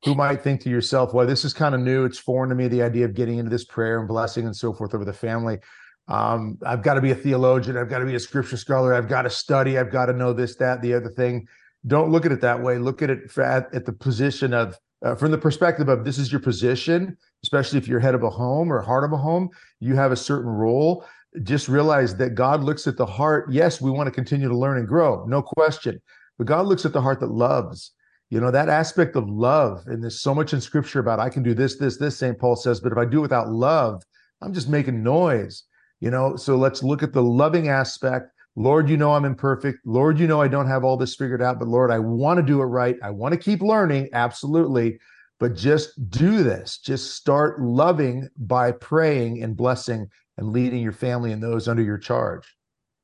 [0.04, 2.06] who might think to yourself, well, this is kind of new.
[2.06, 4.74] It's foreign to me, the idea of getting into this prayer and blessing and so
[4.74, 5.60] forth over the family.
[6.08, 7.78] Um, I've got to be a theologian.
[7.78, 8.94] I've got to be a scripture scholar.
[8.94, 9.78] I've got to study.
[9.78, 11.48] I've got to know this, that, the other thing.
[11.86, 12.78] Don't look at it that way.
[12.78, 16.32] Look at it at, at the position of, uh, from the perspective of this is
[16.32, 19.96] your position, especially if you're head of a home or heart of a home, you
[19.96, 21.06] have a certain role.
[21.44, 23.52] Just realize that God looks at the heart.
[23.52, 26.02] Yes, we want to continue to learn and grow, no question.
[26.38, 27.94] But God looks at the heart that loves
[28.32, 31.44] you know that aspect of love and there's so much in scripture about i can
[31.44, 34.02] do this this this st paul says but if i do it without love
[34.42, 35.64] i'm just making noise.
[36.00, 38.32] You know so let's look at the loving aspect.
[38.56, 39.86] Lord you know i'm imperfect.
[39.86, 42.44] Lord you know i don't have all this figured out but lord i want to
[42.44, 42.96] do it right.
[43.04, 44.98] I want to keep learning absolutely
[45.40, 46.78] but just do this.
[46.78, 51.98] Just start loving by praying and blessing and leading your family and those under your
[51.98, 52.46] charge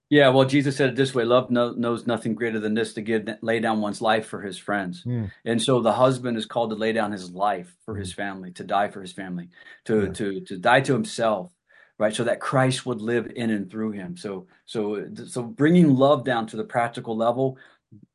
[0.09, 3.01] yeah, well, Jesus said it this way: "Love no, knows nothing greater than this to
[3.01, 5.31] give, lay down one's life for his friends." Mm.
[5.43, 8.21] And so, the husband is called to lay down his life for his hmm.
[8.21, 9.49] family, to die for his family,
[9.85, 10.13] to yeah.
[10.13, 11.51] to to die to himself,
[11.97, 12.15] right?
[12.15, 14.15] So that Christ would live in and through him.
[14.15, 17.57] So, so, so bringing love down to the practical level,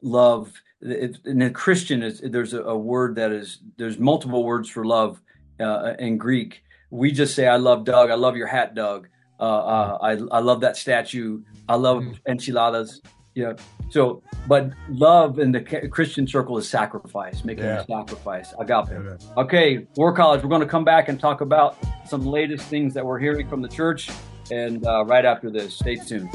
[0.01, 4.69] love it, in a Christian, is there's a, a, word that is there's multiple words
[4.69, 5.21] for love
[5.61, 6.63] uh, in Greek.
[6.91, 8.11] We just say, "I love Doug.
[8.11, 9.09] I love your hat, Doug.
[9.43, 11.43] Uh, uh, I I love that statue.
[11.69, 12.19] I love mm.
[12.29, 13.03] enchiladas."
[13.35, 13.55] Yeah.
[13.91, 17.81] So, but love in the Christian circle is sacrifice, making yeah.
[17.81, 18.55] a sacrifice.
[18.61, 18.91] Agape.
[18.91, 19.43] Yeah.
[19.43, 20.43] Okay, War College.
[20.43, 21.77] We're going to come back and talk about
[22.07, 24.11] some latest things that we're hearing from the church,
[24.53, 26.31] and uh, right after this, stay tuned.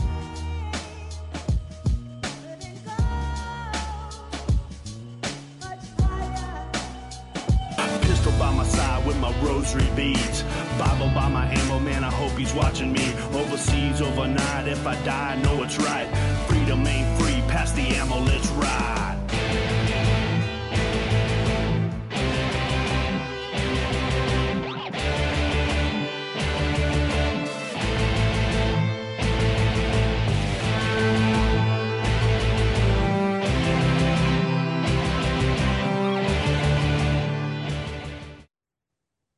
[9.68, 10.44] Rosary beads.
[10.78, 13.14] Bible by my ammo, man, I hope he's watching me.
[13.34, 16.08] Overseas, overnight, if I die, I know it's right.
[16.48, 19.17] Freedom ain't free, pass the ammo, let's ride.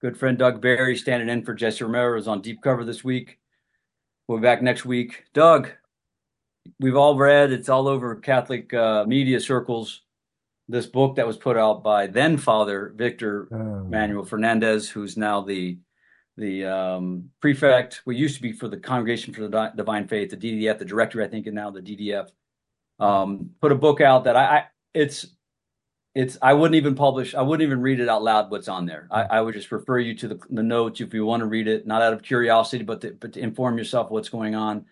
[0.02, 3.38] Good friend Doug Barry standing in for Jesse Romero is on deep cover this week.
[4.28, 5.26] We'll be back next week.
[5.34, 5.72] Doug,
[6.80, 10.04] we've all read, it's all over Catholic uh, media circles,
[10.70, 13.90] this book that was put out by then Father Victor oh.
[13.90, 15.78] Manuel Fernandez, who's now the
[16.38, 18.02] the um, prefect.
[18.06, 21.22] We used to be for the Congregation for the Divine Faith, the DDF, the director,
[21.22, 22.30] I think, and now the DDF.
[23.00, 25.28] Um, put a book out that I, I it's
[26.20, 27.34] it's I wouldn't even publish.
[27.34, 28.52] I wouldn't even read it out loud.
[28.52, 29.08] What's on there?
[29.10, 31.66] I, I would just refer you to the, the, notes if you want to read
[31.66, 34.86] it, not out of curiosity, but to, but to inform yourself what's going on.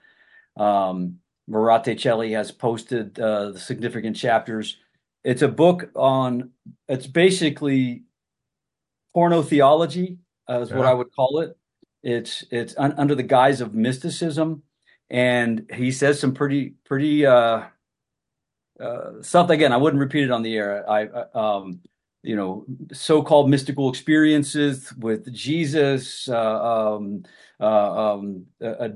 [0.56, 4.78] Um, Rorate Caeli has posted uh, the significant chapters.
[5.26, 6.52] It's a book on.
[6.88, 8.04] It's basically
[9.14, 10.78] porno theology, uh, is yeah.
[10.78, 11.58] what I would call it.
[12.04, 14.64] It's it's un, under the guise of mysticism,
[15.10, 17.26] and he says some pretty pretty.
[17.26, 17.64] Uh,
[18.80, 20.90] uh, stuff again i wouldn't repeat it on the air.
[20.90, 21.80] I, um,
[22.24, 27.24] you know so-called mystical experiences with jesus uh, um,
[27.60, 28.92] uh, um, a,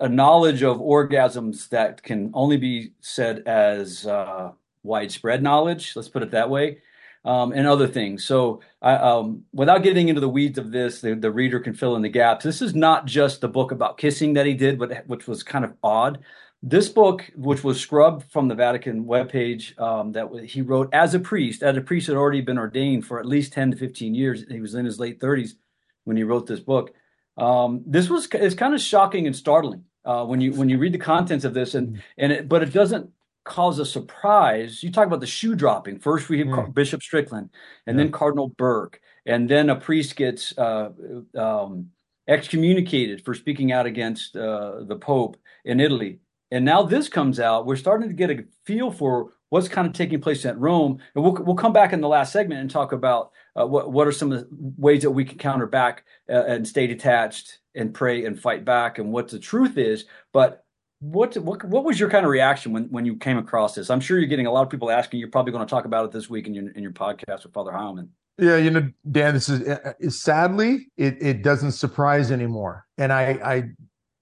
[0.00, 4.52] a, knowledge of orgasms that can only be said as uh,
[4.82, 6.78] widespread knowledge let's put it that way
[7.24, 8.24] um, and other things.
[8.24, 12.02] So um, without getting into the weeds of this the, the reader can fill in
[12.02, 12.44] the gaps.
[12.44, 15.64] This is not just the book about kissing that he did but which was kind
[15.64, 16.18] of odd
[16.62, 21.20] this book, which was scrubbed from the Vatican webpage, um, that he wrote as a
[21.20, 24.44] priest, as a priest had already been ordained for at least 10 to 15 years.
[24.48, 25.52] He was in his late 30s
[26.04, 26.92] when he wrote this book.
[27.36, 30.92] Um, this was it's kind of shocking and startling uh, when you when you read
[30.92, 33.10] the contents of this, and and it, but it doesn't
[33.44, 34.82] cause a surprise.
[34.82, 36.00] You talk about the shoe dropping.
[36.00, 36.74] First, we have mm.
[36.74, 37.50] Bishop Strickland,
[37.86, 38.04] and yeah.
[38.04, 40.90] then Cardinal Burke, and then a priest gets uh,
[41.36, 41.90] um,
[42.26, 46.18] excommunicated for speaking out against uh, the Pope in Italy.
[46.50, 47.66] And now this comes out.
[47.66, 50.98] We're starting to get a feel for what's kind of taking place at Rome.
[51.14, 54.06] And we'll, we'll come back in the last segment and talk about uh, what, what
[54.06, 57.94] are some of the ways that we can counter back uh, and stay detached and
[57.94, 60.04] pray and fight back and what the truth is.
[60.32, 60.64] But
[61.00, 63.88] what, what what was your kind of reaction when, when you came across this?
[63.88, 65.20] I'm sure you're getting a lot of people asking.
[65.20, 67.52] You're probably going to talk about it this week in your in your podcast with
[67.52, 68.08] Father Heilman.
[68.36, 73.38] Yeah, you know, Dan, this is, uh, sadly it it doesn't surprise anymore, and I
[73.44, 73.70] I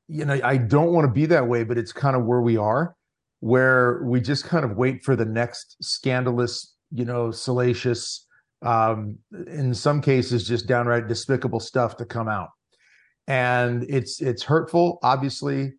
[0.09, 2.57] you know, I don't want to be that way, but it's kind of where we
[2.57, 2.97] are,
[3.41, 8.27] where we just kind of wait for the next scandalous, you know, salacious,
[8.63, 12.51] um, in some cases, just downright despicable stuff to come out.
[13.27, 15.73] And it's it's hurtful, obviously.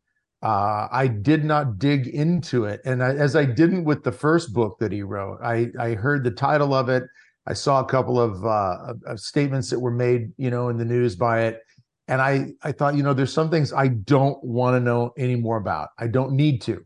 [0.43, 4.53] Uh, I did not dig into it, and I, as I didn't with the first
[4.53, 7.03] book that he wrote, I I heard the title of it.
[7.47, 10.83] I saw a couple of, uh, of statements that were made, you know, in the
[10.83, 11.61] news by it,
[12.07, 15.35] and I I thought, you know, there's some things I don't want to know any
[15.35, 15.89] more about.
[15.97, 16.85] I don't need to.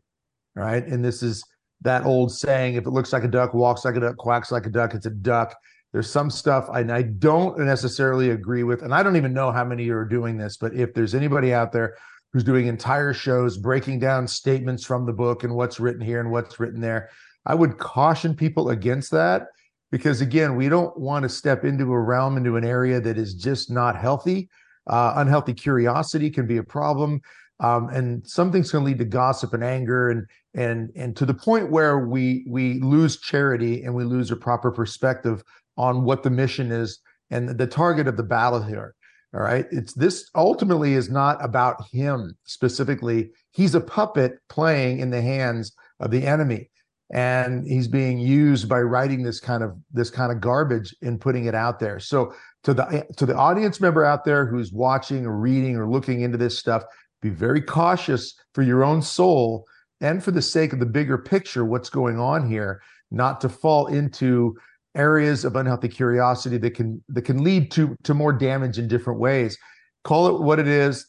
[0.56, 0.86] Right.
[0.86, 1.44] And this is
[1.82, 4.66] that old saying, if it looks like a duck, walks like a duck, quacks like
[4.66, 5.56] a duck, it's a duck.
[5.94, 8.82] There's some stuff I, I don't necessarily agree with.
[8.82, 11.72] And I don't even know how many are doing this, but if there's anybody out
[11.72, 11.96] there
[12.32, 16.32] who's doing entire shows breaking down statements from the book and what's written here and
[16.32, 17.10] what's written there,
[17.46, 19.48] I would caution people against that
[19.92, 23.34] because again, we don't want to step into a realm, into an area that is
[23.34, 24.50] just not healthy
[24.88, 27.22] uh, unhealthy curiosity can be a problem.
[27.60, 31.34] Um, and something's going to lead to gossip and anger and and and to the
[31.34, 35.44] point where we we lose charity and we lose a proper perspective
[35.78, 38.96] on what the mission is and the target of the battle here.
[39.34, 39.66] All right?
[39.72, 43.32] It's this ultimately is not about him specifically.
[43.52, 46.70] He's a puppet playing in the hands of the enemy.
[47.14, 51.46] And he's being used by writing this kind of this kind of garbage and putting
[51.46, 52.00] it out there.
[52.00, 56.22] So to the to the audience member out there who's watching or reading or looking
[56.22, 56.84] into this stuff
[57.22, 59.66] be very cautious for your own soul
[60.00, 63.88] and for the sake of the bigger picture what's going on here not to fall
[63.88, 64.56] into
[64.96, 69.20] areas of unhealthy curiosity that can that can lead to to more damage in different
[69.20, 69.58] ways.
[70.04, 71.08] Call it what it is.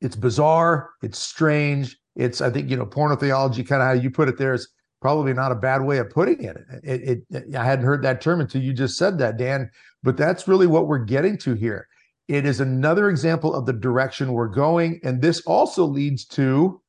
[0.00, 0.90] It's bizarre.
[1.02, 1.96] It's strange.
[2.16, 4.68] It's I think you know porno theology, kind of how you put it there, is
[5.00, 6.56] probably not a bad way of putting it.
[6.82, 7.56] It, it.
[7.56, 9.70] I hadn't heard that term until you just said that, Dan.
[10.02, 11.86] But that's really what we're getting to here.
[12.28, 16.80] It is another example of the direction we're going, and this also leads to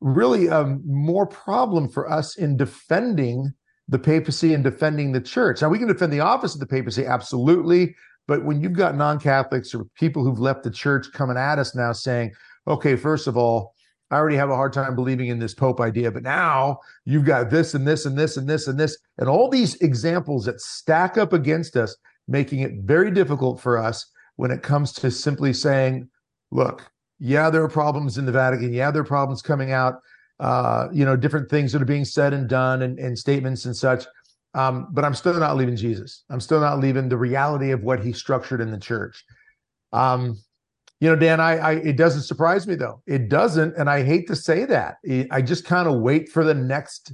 [0.00, 3.52] really a more problem for us in defending
[3.88, 5.62] the papacy and defending the church.
[5.62, 7.94] Now, we can defend the office of the papacy, absolutely.
[8.26, 11.74] But when you've got non Catholics or people who've left the church coming at us
[11.74, 12.32] now saying,
[12.66, 13.74] okay, first of all,
[14.10, 17.50] I already have a hard time believing in this Pope idea, but now you've got
[17.50, 21.18] this and this and this and this and this, and all these examples that stack
[21.18, 21.96] up against us,
[22.28, 26.08] making it very difficult for us when it comes to simply saying,
[26.50, 28.72] look, yeah, there are problems in the Vatican.
[28.72, 30.00] Yeah, there are problems coming out
[30.38, 33.74] uh, you know, different things that are being said and done and, and statements and
[33.74, 34.04] such.
[34.54, 36.24] Um, but I'm still not leaving Jesus.
[36.30, 39.24] I'm still not leaving the reality of what he structured in the church.
[39.92, 40.38] Um,
[41.00, 43.02] you know, Dan, I, I it doesn't surprise me though.
[43.06, 44.96] It doesn't, and I hate to say that.
[45.30, 47.12] I just kind of wait for the next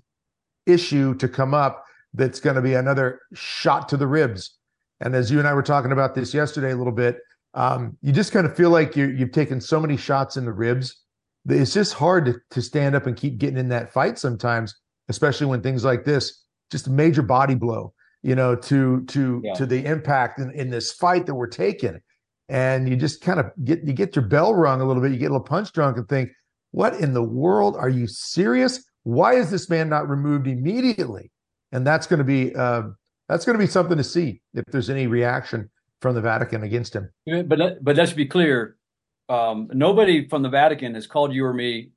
[0.67, 4.57] issue to come up that's going to be another shot to the ribs.
[5.03, 7.19] And as you and I were talking about this yesterday a little bit,
[7.55, 10.53] um, you just kind of feel like you you've taken so many shots in the
[10.53, 11.03] ribs
[11.49, 14.75] it's just hard to, to stand up and keep getting in that fight sometimes,
[15.09, 19.55] especially when things like this, just a major body blow, you know, to to yeah.
[19.55, 22.01] to the impact in, in this fight that we're taking.
[22.49, 25.19] And you just kind of get you get your bell rung a little bit, you
[25.19, 26.31] get a little punch drunk and think,
[26.71, 27.77] what in the world?
[27.77, 28.85] Are you serious?
[29.05, 31.33] Why is this man not removed immediately?
[31.73, 32.83] And that's going to be uh,
[33.33, 35.71] that's going to be something to see if there's any reaction
[36.03, 37.11] from the Vatican against him.
[37.47, 38.77] But but let's be clear,
[39.29, 41.93] um, nobody from the Vatican has called you or me.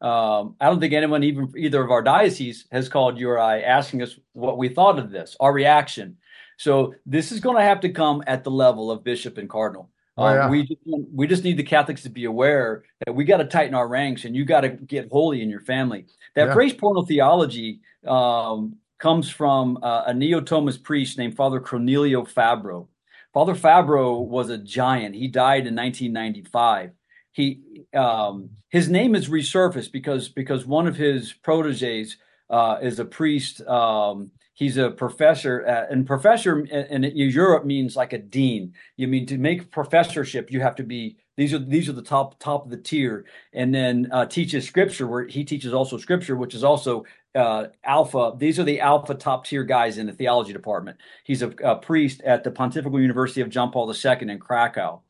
[0.00, 3.62] Um, I don't think anyone, even either of our dioceses, has called you or I
[3.62, 6.18] asking us what we thought of this, our reaction.
[6.58, 9.90] So this is going to have to come at the level of bishop and cardinal.
[10.18, 10.48] Oh, um, yeah.
[10.48, 10.80] we just,
[11.12, 14.24] we just need the Catholics to be aware that we got to tighten our ranks,
[14.24, 16.06] and you got to get holy in your family.
[16.34, 16.54] That yeah.
[16.54, 22.88] phrase porno theology um, comes from uh, a Neo Thomas priest named Father Cornelio Fabro.
[23.32, 25.14] Father Fabro was a giant.
[25.14, 26.92] He died in 1995.
[27.32, 32.16] He um, his name is resurfaced because because one of his proteges
[32.48, 33.60] uh, is a priest.
[33.66, 38.72] Um, he's a professor, uh, and professor in, in, Europe means like a dean.
[38.96, 42.38] You mean to make professorship, you have to be these are these are the top
[42.38, 46.54] top of the tier, and then uh, teaches scripture where he teaches also scripture, which
[46.54, 48.32] is also uh, alpha.
[48.36, 50.98] These are the alpha top tier guys in the theology department.
[51.24, 55.02] He's a, a priest at the Pontifical University of John Paul II in Krakow.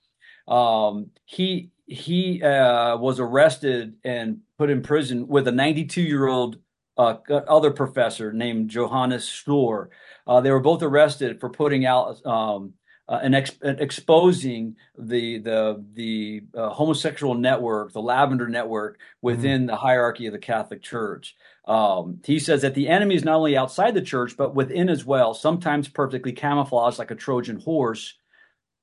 [0.48, 6.58] Um, he he uh, was arrested and put in prison with a 92 year old
[6.98, 9.88] uh, other professor named Johannes Stöhr.
[10.26, 12.72] Uh, they were both arrested for putting out um,
[13.08, 19.66] uh, and, ex- exposing the the the uh, homosexual network, the Lavender Network, within mm.
[19.68, 21.36] the hierarchy of the Catholic Church.
[21.66, 25.04] Um, he says that the enemy is not only outside the church, but within as
[25.04, 28.14] well, sometimes perfectly camouflaged like a Trojan horse.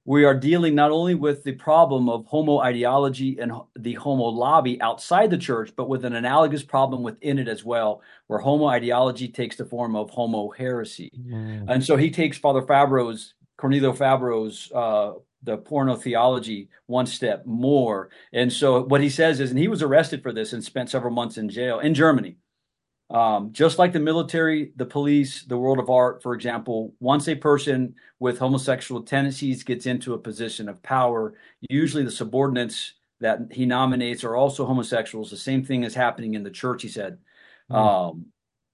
[0.05, 4.81] We are dealing not only with the problem of homo ideology and the homo lobby
[4.81, 9.29] outside the church, but with an analogous problem within it as well, where homo ideology
[9.29, 11.09] takes the form of homo heresy.
[11.17, 11.69] Mm.
[11.69, 18.09] And so he takes Father Fabro's, Cornelio Fabro's uh, the porno theology one step more.
[18.33, 21.13] And so what he says is, and he was arrested for this and spent several
[21.13, 22.35] months in jail in Germany.
[23.09, 27.35] Um, just like the military, the police, the world of art, for example, once a
[27.35, 33.65] person with homosexual tendencies gets into a position of power, usually the subordinates that he
[33.65, 35.31] nominates are also homosexuals.
[35.31, 37.17] The same thing is happening in the church, he said.
[37.71, 37.75] Mm.
[37.77, 38.25] Um,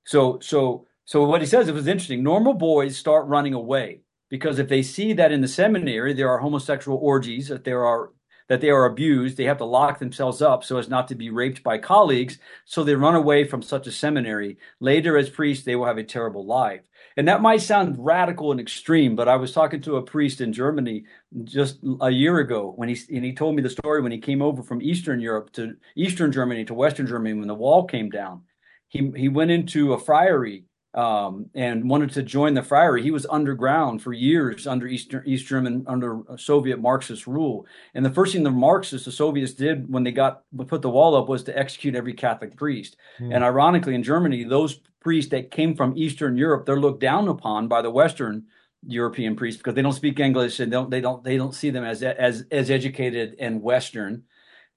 [0.08, 2.24] so, so, so what he says, it was interesting.
[2.24, 6.40] Normal boys start running away because if they see that in the seminary there are
[6.40, 8.12] homosexual orgies, that there are
[8.50, 11.30] that they are abused, they have to lock themselves up so as not to be
[11.30, 12.40] raped by colleagues.
[12.66, 14.58] So they run away from such a seminary.
[14.80, 16.82] Later, as priests, they will have a terrible life.
[17.16, 20.52] And that might sound radical and extreme, but I was talking to a priest in
[20.52, 21.06] Germany
[21.44, 24.42] just a year ago when he and he told me the story when he came
[24.42, 28.42] over from Eastern Europe to Eastern Germany to Western Germany when the wall came down.
[28.88, 33.04] He he went into a friary um, and wanted to join the friary.
[33.04, 37.68] He was underground for years under East, East German, under Soviet Marxist rule.
[37.94, 41.16] And the first thing the Marxists, the Soviets did when they got put the wall
[41.16, 42.98] up was to execute every Catholic priest.
[43.20, 43.36] Mm.
[43.36, 47.68] And ironically, in Germany, those priests that came from Eastern Europe, they're looked down upon
[47.68, 48.46] by the Western
[48.88, 51.70] European priests because they don't speak English and they don't they don't they don't see
[51.70, 54.24] them as as as educated and Western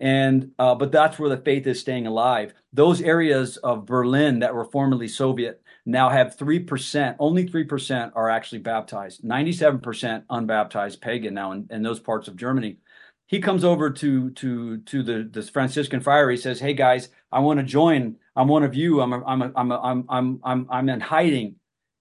[0.03, 2.53] and uh, but that's where the faith is staying alive.
[2.73, 8.61] Those areas of Berlin that were formerly Soviet now have 3%, only 3% are actually
[8.61, 12.79] baptized, 97% unbaptized pagan now in, in those parts of Germany.
[13.27, 16.29] He comes over to to to the this Franciscan friar.
[16.29, 18.17] He says, "Hey guys, I want to join.
[18.37, 19.01] I'm one of you.
[19.01, 21.55] I'm a, I'm a, I'm a, I'm I'm I'm I'm in hiding.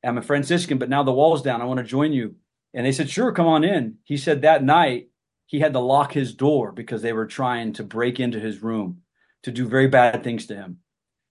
[0.04, 1.62] I'm a Franciscan, but now the wall's down.
[1.62, 2.36] I want to join you."
[2.74, 5.08] And they said, "Sure, come on in." He said that night
[5.46, 9.02] he had to lock his door because they were trying to break into his room
[9.44, 10.80] to do very bad things to him.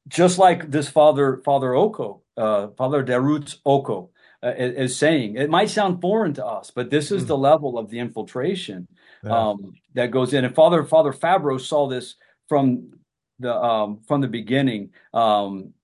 [0.08, 4.10] Just like this father, Father Oko, uh, Father Dariusz Oko,
[4.42, 5.36] uh, is, saying.
[5.36, 7.26] It might sound foreign to us, but this is mm.
[7.28, 8.88] the level of the infiltration
[9.22, 9.50] yeah.
[9.50, 10.44] um, that goes in.
[10.44, 12.14] And Father Father Fabro saw this
[12.48, 12.94] from
[13.38, 14.90] the um, from the beginning.
[15.12, 15.74] Um,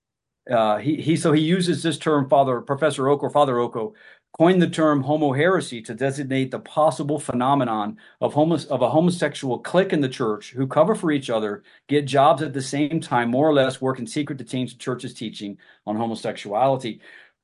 [0.49, 3.93] uh, he he so he uses this term, Father Professor Oko, Father Oko,
[4.37, 9.93] coined the term homo heresy to designate the possible phenomenon of, of a homosexual clique
[9.93, 13.49] in the church who cover for each other, get jobs at the same time, more
[13.49, 15.57] or less work in secret to change the church's teaching
[15.87, 16.99] on homosexuality.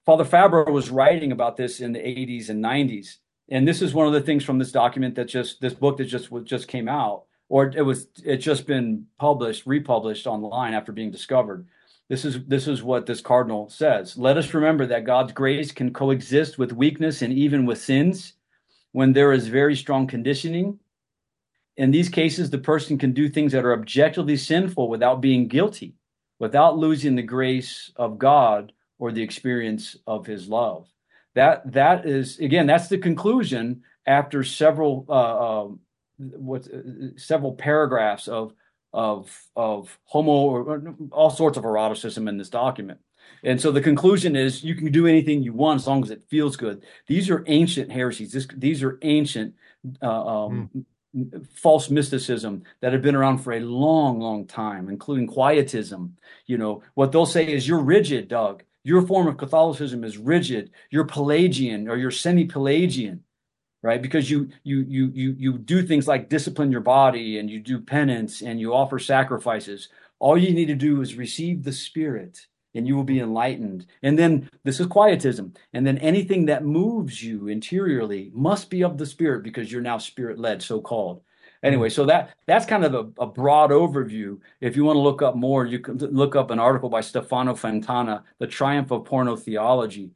[0.05, 3.17] Father Fabro was writing about this in the 80s and 90s.
[3.49, 6.05] And this is one of the things from this document that just this book that
[6.05, 10.91] just was just came out, or it was it just been published, republished online after
[10.91, 11.67] being discovered.
[12.09, 14.17] This is this is what this cardinal says.
[14.17, 18.33] Let us remember that God's grace can coexist with weakness and even with sins
[18.91, 20.79] when there is very strong conditioning.
[21.77, 25.95] In these cases, the person can do things that are objectively sinful without being guilty,
[26.39, 30.87] without losing the grace of God or the experience of his love.
[31.35, 35.67] That that is again, that's the conclusion after several uh, uh,
[36.17, 38.53] what uh, several paragraphs of
[38.93, 42.99] of of homo or all sorts of eroticism in this document.
[43.43, 46.23] And so the conclusion is you can do anything you want as long as it
[46.29, 46.83] feels good.
[47.07, 48.31] These are ancient heresies.
[48.31, 49.55] This, these are ancient
[50.01, 50.69] uh, um,
[51.15, 51.47] mm.
[51.47, 56.15] false mysticism that have been around for a long, long time, including quietism.
[56.45, 58.63] You know what they'll say is you're rigid, Doug.
[58.85, 60.71] Your form of Catholicism is rigid.
[60.89, 63.22] You're Pelagian or you're semi-Pelagian
[63.83, 64.01] right?
[64.01, 67.79] Because you you you you you do things like discipline your body and you do
[67.79, 69.89] penance and you offer sacrifices.
[70.17, 73.85] All you need to do is receive the spirit and you will be enlightened.
[74.01, 78.97] And then this is quietism and then anything that moves you interiorly must be of
[78.97, 81.21] the spirit because you're now spirit led so called
[81.61, 81.91] anyway mm.
[81.91, 84.37] so that that's kind of a, a, broad overview.
[84.61, 87.55] If you want to look up more you can look up an article by stefano
[87.55, 90.11] fontana the triumph of porno theology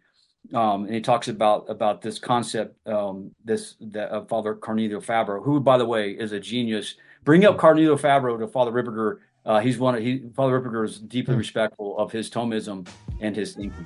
[0.53, 5.43] um, and he talks about about this concept, um, this that of Father Cornelio Fabro,
[5.43, 6.95] who, by the way, is a genius.
[7.23, 9.19] Bring up Cornelio Fabro to Father Ripperger.
[9.45, 9.95] Uh, he's one.
[9.95, 11.39] Of, he Father Ripperger is deeply hmm.
[11.39, 12.87] respectful of his Thomism
[13.19, 13.85] and his thinking.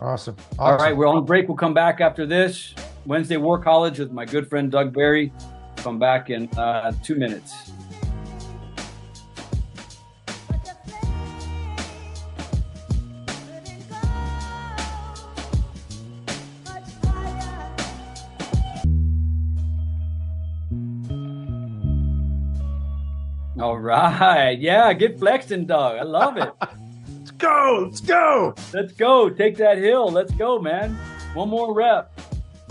[0.00, 0.36] Awesome.
[0.36, 0.58] awesome.
[0.58, 1.48] All right, we're on break.
[1.48, 2.74] We'll come back after this
[3.04, 5.32] Wednesday War College with my good friend Doug Barry.
[5.76, 7.72] Come back in uh, two minutes.
[23.78, 24.58] All right.
[24.58, 25.98] Yeah, get flexing, dog.
[25.98, 26.52] I love it.
[27.18, 27.84] let's go.
[27.84, 28.54] Let's go.
[28.72, 29.30] Let's go.
[29.30, 30.10] Take that hill.
[30.10, 30.98] Let's go, man.
[31.34, 32.18] One more rep.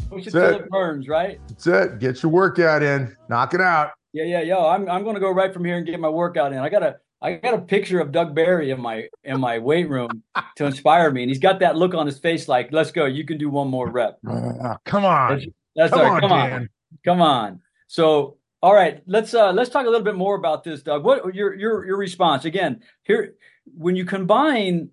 [0.10, 0.62] Push it till it.
[0.62, 1.40] it burns, right?
[1.50, 2.00] That's it.
[2.00, 3.16] Get your workout in.
[3.30, 3.92] Knock it out.
[4.14, 4.66] Yeah, yeah, yo.
[4.66, 6.60] I'm I'm gonna go right from here and get my workout in.
[6.60, 10.24] I gotta I got a picture of Doug Barry in my in my weight room
[10.58, 13.26] to inspire me, and he's got that look on his face like, "Let's go, you
[13.26, 15.46] can do one more rep." Uh, come on, that's,
[15.76, 16.70] that's come, on, come on,
[17.04, 17.62] come on.
[17.88, 21.04] So all right, let's uh, let's talk a little bit more about this, Doug.
[21.04, 23.36] What your your your response again here
[23.66, 24.90] when you combine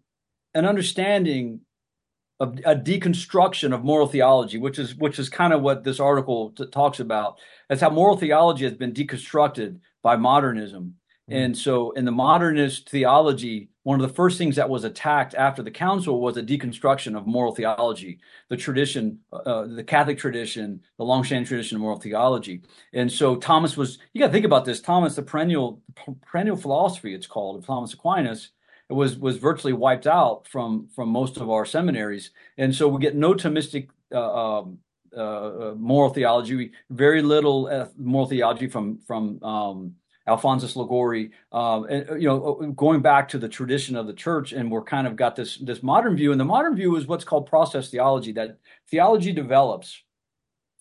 [0.55, 1.61] an understanding
[2.41, 6.51] of a deconstruction of moral theology, which is which is kind of what this article
[6.51, 7.39] t- talks about.
[7.69, 10.97] That's how moral theology has been deconstructed by modernism,
[11.31, 11.33] mm-hmm.
[11.33, 15.63] and so in the modernist theology, one of the first things that was attacked after
[15.63, 18.19] the council was a deconstruction of moral theology,
[18.49, 22.63] the tradition, uh, the Catholic tradition, the long-standing tradition of moral theology.
[22.93, 24.81] And so Thomas was, you got to think about this.
[24.81, 25.81] Thomas, the perennial
[26.23, 28.51] perennial philosophy, it's called, of Thomas Aquinas,
[28.91, 32.31] it was was virtually wiped out from from most of our seminaries.
[32.59, 34.79] And so we get no Thomistic uh, um,
[35.17, 39.95] uh, uh, moral theology, very little uh, moral theology from from um,
[40.27, 44.53] Alphonsus Liguori, um, and you know, uh, going back to the tradition of the church,
[44.53, 47.25] and we're kind of got this this modern view, and the modern view is what's
[47.25, 48.33] called process theology.
[48.33, 48.59] That
[48.91, 50.03] theology develops,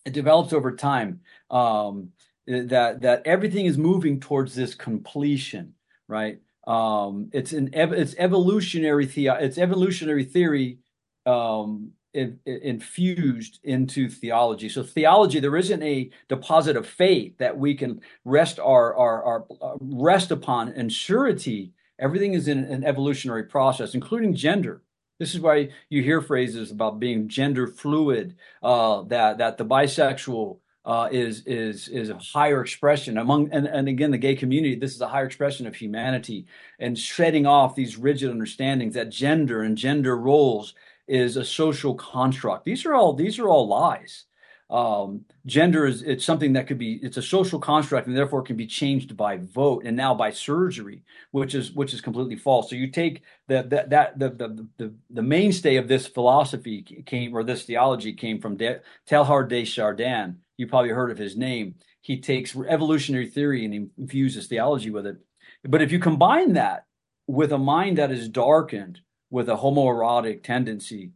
[0.05, 1.21] it develops over time.
[1.51, 2.09] Um,
[2.47, 5.73] that that everything is moving towards this completion,
[6.07, 6.39] right?
[6.65, 10.79] Um, it's an it's evolutionary the it's evolutionary theory
[11.25, 14.69] um, in, in, infused into theology.
[14.69, 19.45] So theology, there isn't a deposit of faith that we can rest our, our, our
[19.61, 21.73] uh, rest upon and surety.
[21.99, 24.81] Everything is in an evolutionary process, including gender.
[25.19, 30.57] This is why you hear phrases about being gender fluid, uh, that that the bisexual
[30.85, 34.75] uh, is is is a higher expression among and, and again the gay community.
[34.75, 36.45] This is a higher expression of humanity
[36.79, 40.73] and shedding off these rigid understandings that gender and gender roles
[41.07, 42.65] is a social construct.
[42.65, 44.25] These are all these are all lies.
[44.69, 48.55] Um, gender is it's something that could be it's a social construct and therefore can
[48.55, 52.69] be changed by vote and now by surgery which is which is completely false.
[52.69, 57.35] So you take that that that the, the the the mainstay of this philosophy came
[57.35, 60.37] or this theology came from de, Teilhard de Chardin.
[60.57, 61.75] You probably heard of his name.
[62.01, 65.17] He takes evolutionary theory and infuses theology with it.
[65.63, 66.85] But if you combine that
[67.27, 69.01] with a mind that is darkened
[69.33, 71.11] with a homoerotic tendency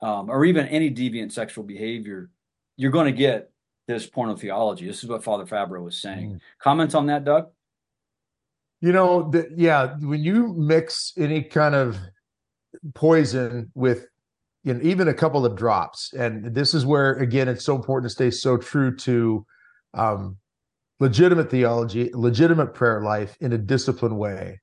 [0.00, 2.30] um, or even any deviant sexual behavior
[2.76, 3.50] you're going to get
[3.88, 4.86] this porno theology.
[4.86, 6.32] This is what Father Fabro was saying.
[6.32, 6.40] Mm.
[6.58, 7.48] Comments on that, Doug?
[8.80, 11.96] You know, the, yeah, when you mix any kind of
[12.94, 14.06] poison with
[14.64, 18.10] you know, even a couple of drops, and this is where again it's so important
[18.10, 19.46] to stay so true to
[19.94, 20.36] um,
[21.00, 24.60] legitimate theology, legitimate prayer life in a disciplined way.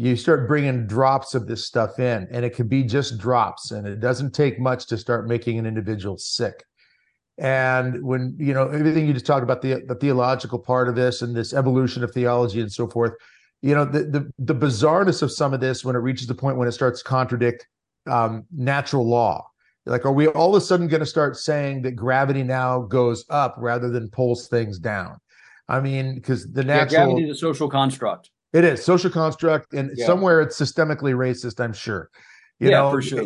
[0.00, 3.84] You start bringing drops of this stuff in, and it can be just drops, and
[3.84, 6.64] it doesn't take much to start making an individual sick.
[7.36, 11.20] And when you know everything you just talked about the the theological part of this
[11.20, 13.12] and this evolution of theology and so forth,
[13.60, 16.58] you know the the, the bizarreness of some of this when it reaches the point
[16.58, 17.66] when it starts to contradict
[18.06, 19.44] um, natural law.
[19.84, 23.24] Like, are we all of a sudden going to start saying that gravity now goes
[23.30, 25.16] up rather than pulls things down?
[25.68, 28.30] I mean, because the natural yeah, gravity is a social construct.
[28.52, 30.06] It is social construct, and yeah.
[30.06, 31.62] somewhere it's systemically racist.
[31.62, 32.10] I'm sure.
[32.60, 33.24] You yeah, know, for sure.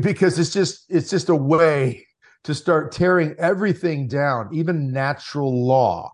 [0.00, 2.06] Because it's just it's just a way
[2.44, 6.12] to start tearing everything down, even natural law.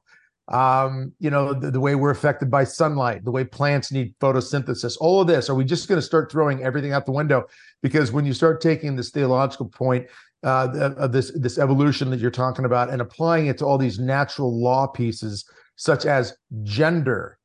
[0.49, 4.97] Um, you know, the, the, way we're affected by sunlight, the way plants need photosynthesis,
[5.01, 5.49] all of this.
[5.49, 7.45] Are we just going to start throwing everything out the window?
[7.83, 10.09] Because when you start taking this theological point
[10.43, 14.01] uh, of this this evolution that you're talking about and applying it to all these
[14.01, 17.39] natural law pieces, such as gender,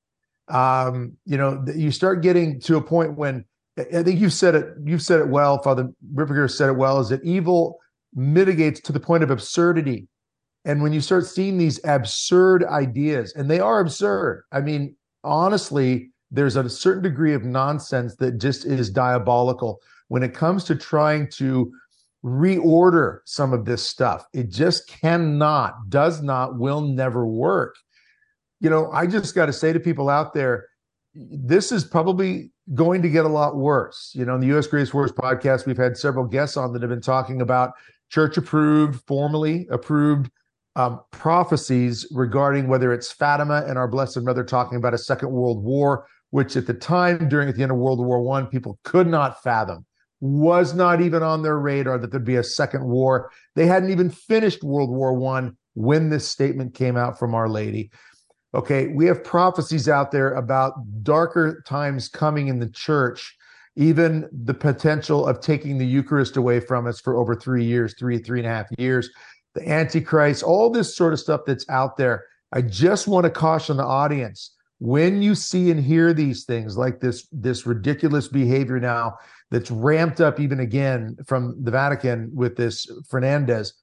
[0.48, 3.46] um, you know, you start getting to a point when
[3.78, 4.68] I think you've said it.
[4.84, 7.00] You've said it well, Father Ripperger said it well.
[7.00, 7.80] Is that evil?
[8.16, 10.08] mitigates to the point of absurdity.
[10.64, 16.10] And when you start seeing these absurd ideas, and they are absurd, I mean, honestly,
[16.32, 21.30] there's a certain degree of nonsense that just is diabolical when it comes to trying
[21.32, 21.72] to
[22.24, 24.26] reorder some of this stuff.
[24.34, 27.76] It just cannot, does not, will never work.
[28.60, 30.68] You know, I just got to say to people out there,
[31.14, 34.12] this is probably going to get a lot worse.
[34.16, 34.68] You know, in the U.S.
[34.68, 37.74] Grace Force podcast, we've had several guests on that have been talking about
[38.10, 40.30] church approved, formally approved
[40.76, 45.64] um, prophecies regarding whether it's Fatima and our Blessed Mother talking about a second world
[45.64, 49.08] war, which at the time during at the end of World War One, people could
[49.08, 49.86] not fathom,
[50.20, 53.32] was not even on their radar that there'd be a second war.
[53.56, 57.92] They hadn't even finished World War One when this statement came out from Our Lady.
[58.56, 63.36] Okay, we have prophecies out there about darker times coming in the church
[63.76, 68.18] even the potential of taking the Eucharist away from us for over three years, three,
[68.18, 69.10] three and a half years,
[69.54, 72.24] the Antichrist, all this sort of stuff that's out there.
[72.54, 77.00] I just want to caution the audience when you see and hear these things like
[77.00, 79.18] this this ridiculous behavior now
[79.50, 83.74] that's ramped up even again from the Vatican with this Fernandez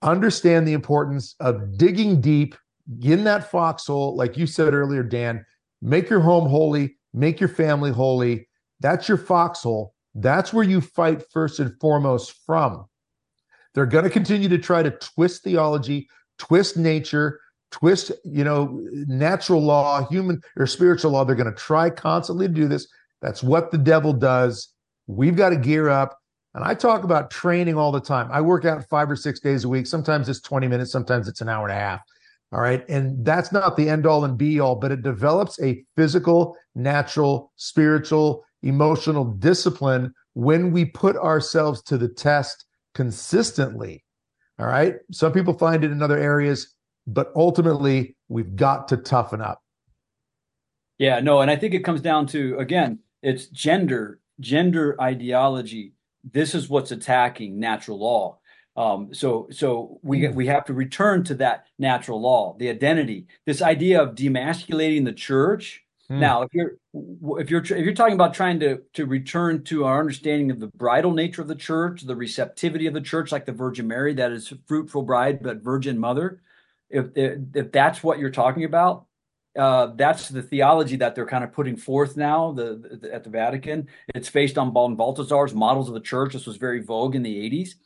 [0.00, 2.54] understand the importance of digging deep
[3.02, 5.44] in that foxhole like you said earlier Dan
[5.80, 8.48] make your home holy make your family holy
[8.82, 9.94] that's your foxhole.
[10.14, 12.84] That's where you fight first and foremost from.
[13.74, 16.08] They're going to continue to try to twist theology,
[16.38, 21.24] twist nature, twist, you know, natural law, human or spiritual law.
[21.24, 22.86] They're going to try constantly to do this.
[23.22, 24.68] That's what the devil does.
[25.06, 26.18] We've got to gear up.
[26.54, 28.28] And I talk about training all the time.
[28.30, 29.86] I work out five or six days a week.
[29.86, 32.00] Sometimes it's 20 minutes, sometimes it's an hour and a half.
[32.52, 32.86] All right.
[32.88, 37.50] And that's not the end all and be all, but it develops a physical, natural,
[37.56, 44.04] spiritual, emotional discipline when we put ourselves to the test consistently.
[44.58, 44.96] All right.
[45.10, 46.74] Some people find it in other areas,
[47.06, 49.62] but ultimately we've got to toughen up.
[50.98, 55.94] Yeah, no, and I think it comes down to again, it's gender, gender ideology.
[56.22, 58.38] This is what's attacking natural law.
[58.74, 60.34] Um, so, so we mm.
[60.34, 63.26] we have to return to that natural law, the identity.
[63.44, 66.20] This idea of demasculating the church Hmm.
[66.20, 66.72] Now, if you're
[67.38, 70.66] if you're if you're talking about trying to to return to our understanding of the
[70.66, 74.30] bridal nature of the church, the receptivity of the church, like the Virgin Mary, that
[74.30, 76.42] is fruitful bride but virgin mother,
[76.90, 79.06] if if that's what you're talking about,
[79.56, 83.30] uh, that's the theology that they're kind of putting forth now the, the, at the
[83.30, 83.88] Vatican.
[84.14, 86.34] It's based on von Balthasar's models of the church.
[86.34, 87.76] This was very vogue in the 80s.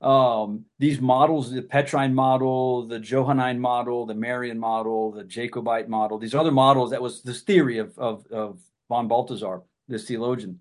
[0.00, 6.18] Um, these models, the Petrine model, the Johannine model, the Marian model, the Jacobite model,
[6.18, 10.60] these other models, that was this theory of, of, of von Balthasar, this theologian.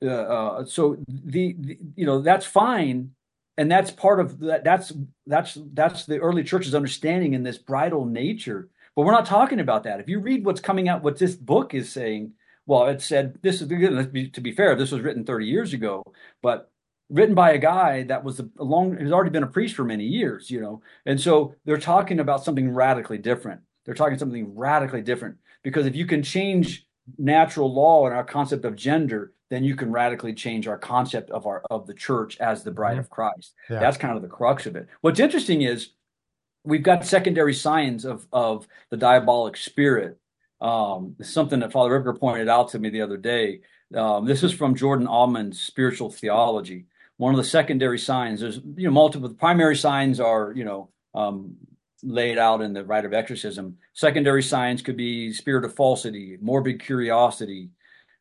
[0.00, 3.10] Uh, uh, so the, the, you know that's fine
[3.58, 4.92] and that's part of that that's
[5.26, 9.84] that's that's the early church's understanding in this bridal nature but we're not talking about
[9.84, 10.00] that.
[10.00, 12.32] If you read what's coming out, what this book is saying,
[12.66, 16.04] well, it said this is to be fair, this was written 30 years ago,
[16.42, 16.70] but
[17.12, 20.04] written by a guy that was a long has already been a priest for many
[20.04, 20.82] years, you know.
[21.06, 23.60] And so they're talking about something radically different.
[23.84, 26.86] They're talking something radically different because if you can change
[27.18, 31.46] natural law and our concept of gender, then you can radically change our concept of
[31.46, 33.00] our of the church as the bride mm-hmm.
[33.00, 33.52] of Christ.
[33.68, 33.80] Yeah.
[33.80, 34.88] That's kind of the crux of it.
[35.02, 35.90] What's interesting is
[36.64, 40.18] we've got secondary signs of of the diabolic spirit.
[40.62, 43.62] Um, something that Father Ripperger pointed out to me the other day.
[43.96, 46.86] Um, this is from Jordan Aumann's Spiritual Theology.
[47.22, 49.28] One of the secondary signs, there's you know multiple.
[49.28, 51.54] The primary signs are you know um,
[52.02, 53.76] laid out in the rite of exorcism.
[53.92, 57.70] Secondary signs could be spirit of falsity, morbid curiosity,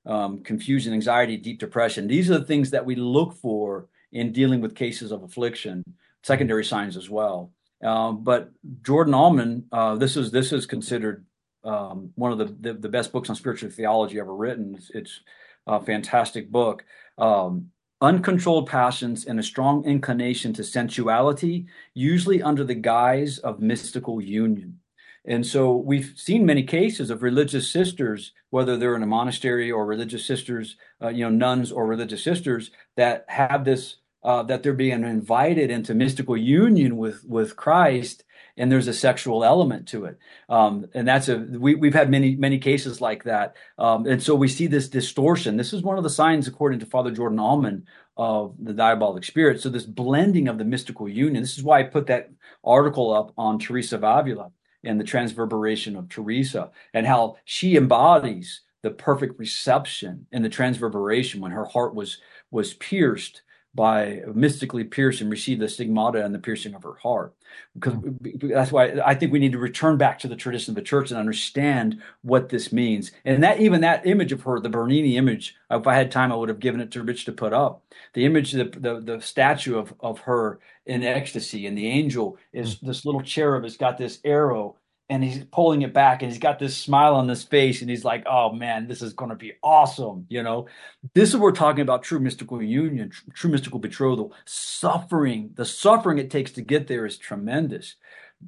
[0.06, 2.08] um, confusion, anxiety, deep depression.
[2.08, 5.84] These are the things that we look for in dealing with cases of affliction.
[6.22, 7.52] Secondary signs as well.
[7.84, 8.52] Um, but
[8.84, 11.26] Jordan Aumann, uh, this is this is considered
[11.64, 14.76] um, one of the, the, the best books on spiritual theology ever written.
[14.76, 15.20] It's, it's
[15.66, 16.86] a fantastic book.
[17.18, 17.72] Um,
[18.02, 24.80] uncontrolled passions and a strong inclination to sensuality, usually under the guise of mystical union.
[25.24, 29.86] And so we've seen many cases of religious sisters, whether they're in a monastery or
[29.86, 34.74] religious sisters, uh, you know, nuns or religious sisters that have this uh, that they're
[34.74, 38.24] being invited into mystical union with with Christ,
[38.62, 42.36] and there's a sexual element to it, um, and that's a we, we've had many
[42.36, 45.58] many cases like that, um, and so we see this distortion.
[45.58, 47.86] This is one of the signs, according to Father Jordan Aumann,
[48.16, 49.60] of the diabolic spirit.
[49.60, 51.42] So this blending of the mystical union.
[51.42, 52.30] This is why I put that
[52.64, 54.52] article up on Teresa of Avila
[54.84, 61.42] and the transverberation of Teresa, and how she embodies the perfect reception in the transverberation
[61.42, 62.20] when her heart was
[62.52, 63.42] was pierced
[63.74, 67.34] by mystically pierced and received the stigmata and the piercing of her heart.
[67.74, 68.50] Because mm-hmm.
[68.50, 71.10] that's why I think we need to return back to the tradition of the church
[71.10, 73.12] and understand what this means.
[73.24, 76.36] And that even that image of her, the Bernini image, if I had time, I
[76.36, 77.84] would have given it to Rich to put up.
[78.14, 82.76] The image, the the, the statue of of her in ecstasy, and the angel is
[82.76, 82.88] mm-hmm.
[82.88, 84.76] this little cherub has got this arrow
[85.12, 88.06] and he's pulling it back and he's got this smile on his face and he's
[88.06, 90.68] like oh man this is going to be awesome you know?
[91.14, 94.34] This is what we're talking about true mystical union tr- true mystical betrothal.
[94.46, 97.96] Suffering the suffering it takes to get there is tremendous.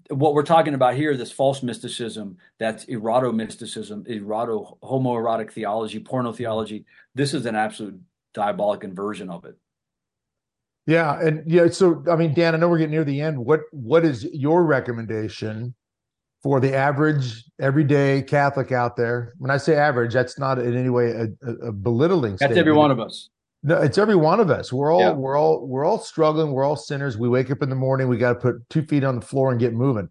[0.09, 6.85] What we're talking about here this false mysticism that's erotomysticism eroto homoerotic theology porno theology
[7.13, 7.99] this is an absolute
[8.33, 9.57] diabolic inversion of it.
[10.87, 13.37] Yeah and yeah so i mean dan i know we're getting near the end.
[13.37, 15.75] What what is your recommendation
[16.43, 19.33] for the average everyday Catholic out there.
[19.37, 22.33] When I say average, that's not in any way a, a, a belittling.
[22.33, 22.59] That's statement.
[22.59, 23.29] every one of us.
[23.63, 24.73] No, it's every one of us.
[24.73, 25.11] We're all yeah.
[25.13, 26.51] we're all we're all struggling.
[26.51, 27.17] We're all sinners.
[27.17, 28.09] We wake up in the morning.
[28.09, 30.09] We got to put two feet on the floor and get moving.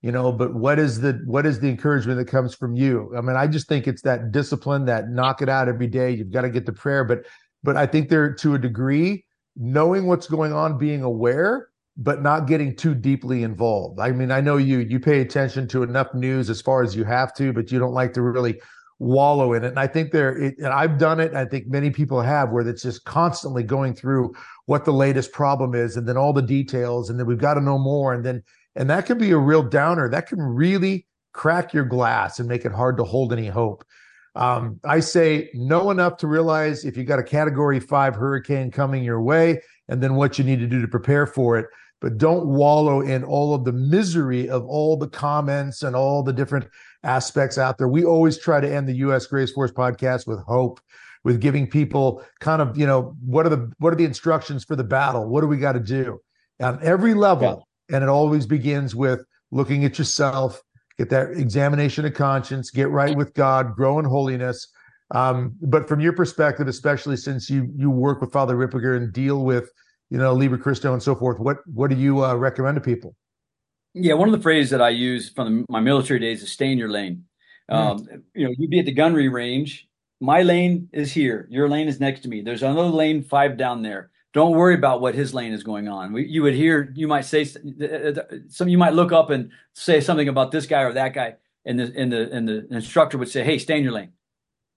[0.00, 3.12] You know, but what is the what is the encouragement that comes from you?
[3.16, 6.10] I mean, I just think it's that discipline, that knock it out every day.
[6.10, 7.26] You've got to get the prayer, but
[7.62, 12.46] but I think there to a degree, knowing what's going on, being aware, but not
[12.46, 14.00] getting too deeply involved.
[14.00, 17.04] I mean, I know you you pay attention to enough news as far as you
[17.04, 18.60] have to, but you don't like to really
[18.98, 19.68] wallow in it.
[19.68, 21.34] And I think there, it, and I've done it.
[21.34, 24.34] I think many people have, where it's just constantly going through
[24.66, 27.60] what the latest problem is, and then all the details, and then we've got to
[27.60, 28.42] know more, and then
[28.74, 30.08] and that can be a real downer.
[30.08, 33.84] That can really crack your glass and make it hard to hold any hope.
[34.34, 39.02] Um, I say know enough to realize if you got a Category Five hurricane coming
[39.02, 41.66] your way, and then what you need to do to prepare for it
[42.00, 46.32] but don't wallow in all of the misery of all the comments and all the
[46.32, 46.66] different
[47.02, 47.88] aspects out there.
[47.88, 49.26] We always try to end the U.S.
[49.26, 50.80] Grace Force podcast with hope,
[51.24, 54.76] with giving people kind of, you know, what are the what are the instructions for
[54.76, 55.28] the battle?
[55.28, 56.20] What do we got to do
[56.60, 57.66] on every level?
[57.88, 57.96] Yeah.
[57.96, 60.60] And it always begins with looking at yourself,
[60.98, 64.68] get that examination of conscience, get right with God, grow in holiness.
[65.12, 69.44] Um, but from your perspective, especially since you you work with Father Ripperger and deal
[69.44, 69.70] with
[70.10, 71.38] you know, Liber Christo and so forth.
[71.38, 73.14] What what do you uh, recommend to people?
[73.94, 76.70] Yeah, one of the phrases that I use from the, my military days is "stay
[76.70, 77.24] in your lane."
[77.70, 77.76] Mm.
[77.76, 79.88] Um, you know, you'd be at the gunnery range.
[80.20, 81.46] My lane is here.
[81.50, 82.40] Your lane is next to me.
[82.40, 84.10] There's another lane five down there.
[84.32, 86.12] Don't worry about what his lane is going on.
[86.12, 90.28] We, you would hear, you might say some, you might look up and say something
[90.28, 93.42] about this guy or that guy, and the and the and the instructor would say,
[93.42, 94.12] "Hey, stay in your lane."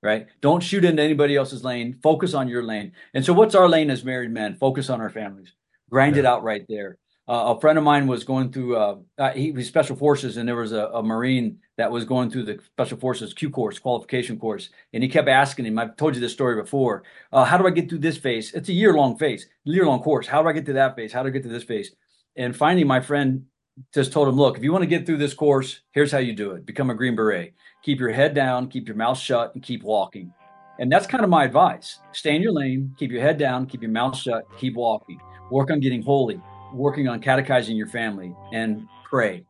[0.02, 0.28] Right?
[0.40, 2.00] Don't shoot into anybody else's lane.
[2.02, 2.94] Focus on your lane.
[3.14, 4.56] And so, what's our lane as married men?
[4.56, 5.54] Focus on our families.
[5.90, 6.22] Grind yeah.
[6.22, 6.98] it out right there.
[7.30, 8.76] Uh, a friend of mine was going through.
[8.76, 12.32] Uh, uh, he was special forces, and there was a, a, marine that was going
[12.32, 15.78] through the special forces Q course, qualification course, and he kept asking him.
[15.78, 17.04] I've told you this story before.
[17.32, 18.52] Uh, how do I get through this phase?
[18.54, 20.26] It's a year long phase, year long course.
[20.26, 21.14] How do I get to that phase?
[21.14, 21.92] How do I get to this phase?
[22.36, 23.46] And finally, my friend
[23.94, 26.34] just told him, look, if you want to get through this course, here's how you
[26.34, 26.66] do it.
[26.66, 27.54] Become a Green Beret.
[27.84, 30.34] Keep your head down, keep your mouth shut, and keep walking.
[30.80, 32.00] And that's kind of my advice.
[32.14, 35.20] Stay in your lane, keep your head down, keep your mouth shut, keep walking.
[35.52, 36.42] Work on getting holy,
[36.74, 39.44] working on catechizing your family, and pray.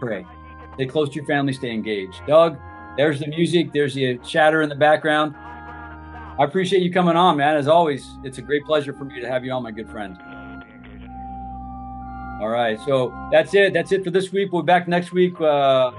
[0.00, 0.26] Pray.
[0.74, 2.20] Stay close to your family, stay engaged.
[2.26, 2.58] Doug,
[2.96, 5.34] there's the music, there's the chatter in the background.
[5.36, 7.56] I appreciate you coming on, man.
[7.56, 10.16] As always, it's a great pleasure for me to have you on, my good friend.
[12.42, 12.76] All right.
[12.84, 13.72] So that's it.
[13.72, 14.50] That's it for this week.
[14.50, 15.40] We'll be back next week.
[15.40, 15.92] Uh,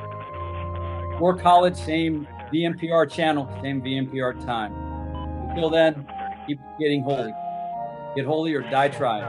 [1.17, 4.73] War College, same VMPR channel, same VMPR time.
[5.49, 6.05] Until then,
[6.45, 7.31] keep getting holy.
[8.17, 9.23] Get holy or die trying.